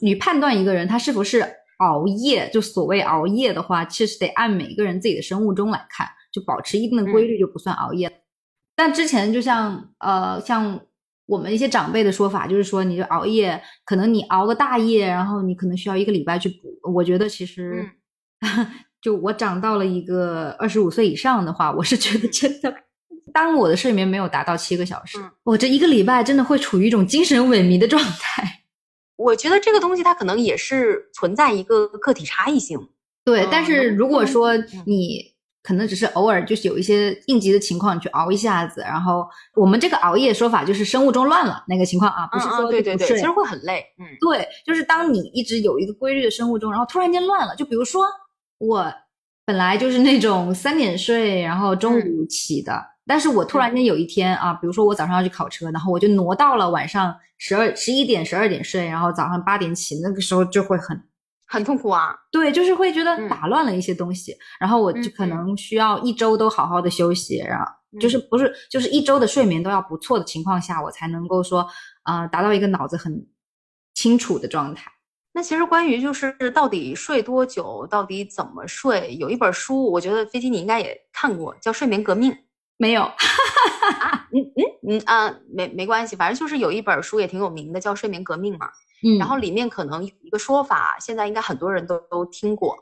[0.00, 1.40] 你判断一个人他是不是？
[1.82, 8.22] 熬夜就所谓熬夜的话，其实得按每个人自己的生物钟来看，就保持一定的规律就不算熬夜。
[8.74, 10.80] 但之前就像呃像
[11.26, 16.92] 我们一些长辈的说法，就是说你就熬夜，可能你熬个大夜，然后你可能需要一个礼拜去补。
[16.92, 17.88] 我觉得其实
[19.02, 22.74] 就我长到了一个二十五岁以上的话，我是觉得真的，
[23.32, 28.61] 当我的睡眠没有达到七个小时，我这一个礼拜真的会处于一种精神萎靡的状态。
[29.22, 32.78] 我觉得这个东西它可能也是存在一个个体差异性，
[33.24, 33.46] 对。
[33.50, 34.52] 但是如果说
[34.84, 48.04] 你可能只是偶尔就是有一些应急的情况，你去熬一下子，然后我们这个熬夜说法就是生物钟乱了那个情况啊，不是说对对对，其实会很累，嗯，对，就是当你一直有一个规律的生物钟，然后突然间乱了，就比如说
[48.58, 48.92] 我
[49.46, 52.91] 本来就是那种三点睡，然后中午起的。
[53.06, 61.02] 但是我突然间有一天啊，比如说我早上要去考车，然后我就挪到了晚上十二十一点十二点睡，然后早上八点起，那个时候就会很
[61.46, 62.14] 很痛苦啊。
[62.30, 67.66] 对，就是会觉得打乱了一些东西，然后我就可能需要一周都好好的休息，然后
[68.00, 71.66] 就是不是就是一周的睡眠都要不错的情况下，我才能够说
[72.04, 73.26] 啊达到一个脑子很
[73.94, 74.90] 清楚的状态。
[75.34, 82.30] 那其实关于就是到底睡多久，到底怎么睡，有一本书，我觉得飞机你应该也看过，叫《睡眠革命》。
[82.82, 83.02] 没有，
[84.34, 88.68] 嗯嗯嗯啊，没没关系，反正就是有一本书也挺有名的，叫《睡眠革命》嘛。
[89.06, 92.76] 嗯，然后里面可能有一个说法，现在应该很多人都都听过，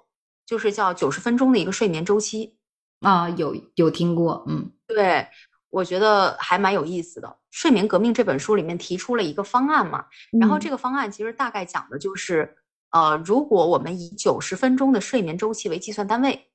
[0.47, 2.57] 就是叫九十分钟的一个睡眠周期。
[3.01, 5.27] 啊，有有听过，嗯，对，
[5.69, 7.29] 我觉得还蛮有意思的。
[7.51, 10.07] 《睡眠革命》这本书里面提出了一个方案嘛，
[10.41, 12.57] 然后这个方案其实大概讲的就是，
[12.93, 16.47] 呃，如果我们以九十分钟的睡眠周期为计算单位。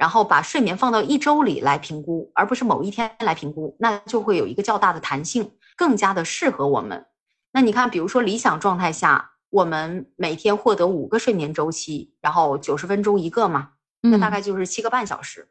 [0.00, 7.04] 然后把睡眠放到一周里来评估，而不是某一天来评估，那就会有一个较大的弹性，更加的适合我们。
[7.52, 15.50] 那你看，比如说理想状态下，我们每天获得五个睡眠周期，然后九十分钟一个嘛，那大概就是七个半小时。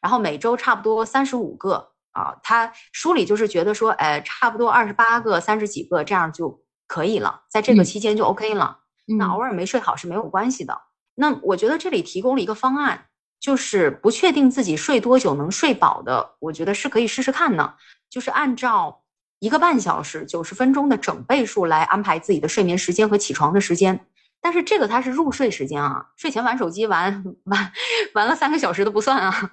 [0.00, 8.78] 然后每周差不多三十五个啊，他书里就是觉得说，哎，差不多二十八个、三十几个这样就可以了，在这个期间就 OK 了。
[9.18, 10.80] 那偶尔没睡好是没有关系的。
[11.16, 13.08] 那我觉得这里提供了一个方案。
[13.42, 17.74] 就是不确定自己睡多久能睡饱的，我觉得是可以试试看的。
[18.08, 19.02] 就是按照
[19.40, 24.06] 一个半小时、九十分钟的整倍数来安排自己的睡眠时间和起床的时间。
[24.40, 27.72] 但是这个它是入睡时间啊，睡前玩手机玩玩
[28.14, 29.50] 玩了三个小时都不算啊。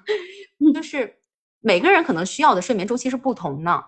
[0.72, 1.16] 就是
[1.60, 3.84] 每个人可能需要的睡眠周期是不同的，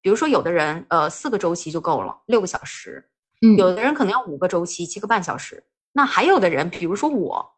[0.00, 3.04] 比如说有的人呃四个周期就够了，六个小时，
[3.42, 5.62] 嗯有的人可能要五个周期，七个半小时。
[5.92, 7.54] 那还有的人，比如说我，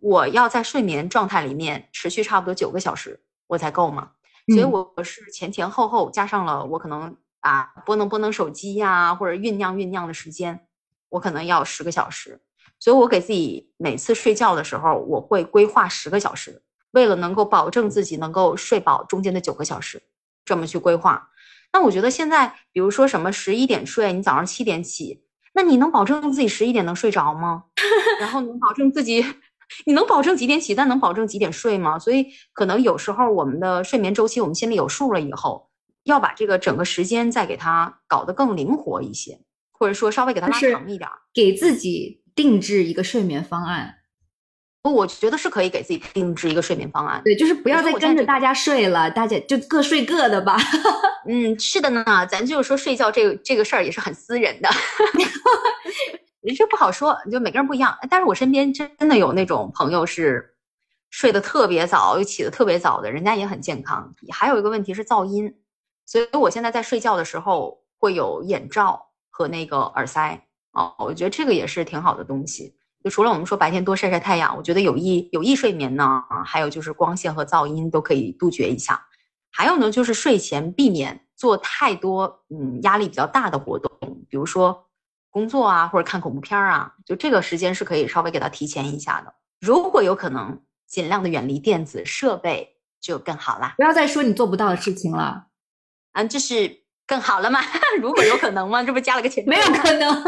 [0.00, 4.10] 我要在睡眠状态里面持续差不多九个小时，我才够嘛。
[4.48, 10.60] 所以嗯我是前前后后加上了我可能啊拨弄拨弄手机呀、或者酝酿酝酿的时间，
[11.10, 12.40] 我可能要十个小时。
[12.80, 20.00] 所以我给自己每次睡觉的时候，我会规划十个小时，为了能够保证自己能够睡饱中间的九个小时，
[20.44, 21.28] 这么去规划。
[21.72, 25.24] 那我觉得现在，比如说什么十一点睡，你早上七点起，
[25.54, 27.64] 那你能保证自己十一点能睡着吗？
[28.20, 29.22] 然后能保证自己，
[29.84, 31.98] 你能保证几点起，但能保证几点睡吗？
[31.98, 35.68] 所以可能有时候我们的睡眠周期，我们心里有数了以后，
[36.04, 39.38] 要把这个整个时间再给它搞得更灵活一些，
[39.72, 41.16] 或者说稍微给它拉长一点儿。
[41.32, 43.94] 给自己定制一个睡眠方案。
[44.84, 47.20] 我觉得是可以给自己定制一个睡眠方案。
[47.22, 50.56] 对，就是不要再跟着大家睡了，大家就各睡各的吧。
[51.28, 54.70] 嗯，是的呢，咱就是说睡觉这个这个事儿也是很私人的，
[56.54, 57.96] 这不好说，就每个人不一样。
[58.10, 60.54] 但是我身边真的有那种朋友是
[61.10, 64.14] 睡得特别早又起得特别早的，人家也很健康。
[64.30, 65.54] 还有一个问题是噪音，
[66.06, 72.74] 所以我现在在睡觉的时候会有眼罩和那个耳塞哦，我觉得这个也是挺好的东西。
[73.02, 79.00] 就除了我们说白天多晒晒太阳，我觉得有益有益睡眠呢，啊，还有就是光线和噪音都可以杜绝一下。
[79.50, 83.90] 还有呢，就是睡前避免做太多嗯压力比较大的活动，
[84.28, 84.87] 比如说
[85.30, 89.34] 工作啊，或者看恐怖片儿啊，就这个时间是可以稍微给它提前一下的。
[89.60, 93.74] 如果有可能，尽量的远离电子设备就更好啦。
[93.76, 95.46] 不要再说你做不到的事情了，
[96.12, 97.60] 嗯，这是更好了吗？
[98.00, 98.82] 如果有可能吗？
[98.82, 100.10] 这不加了个前缀没有可能。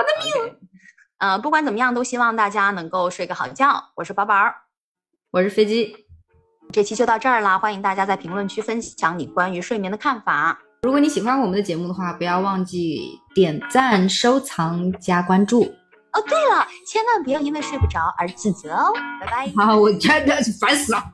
[0.00, 0.56] OK
[1.18, 3.90] 呃，不管怎么样，都希望大家能够睡个好觉。
[3.94, 4.54] 我是宝宝儿，
[5.30, 6.06] 我是飞机。
[6.72, 10.58] 这期就到这儿啦，欢迎大家在评论区分享你关于睡眠的看法。
[10.82, 15.64] 如果你喜欢我们的节目的话，不要忘记点赞、收藏、加关注。
[16.12, 18.90] 哦，对了，千万不要因为睡不着而自责哦。
[19.20, 19.52] 拜拜。
[19.62, 21.04] 好，我真的是烦死了。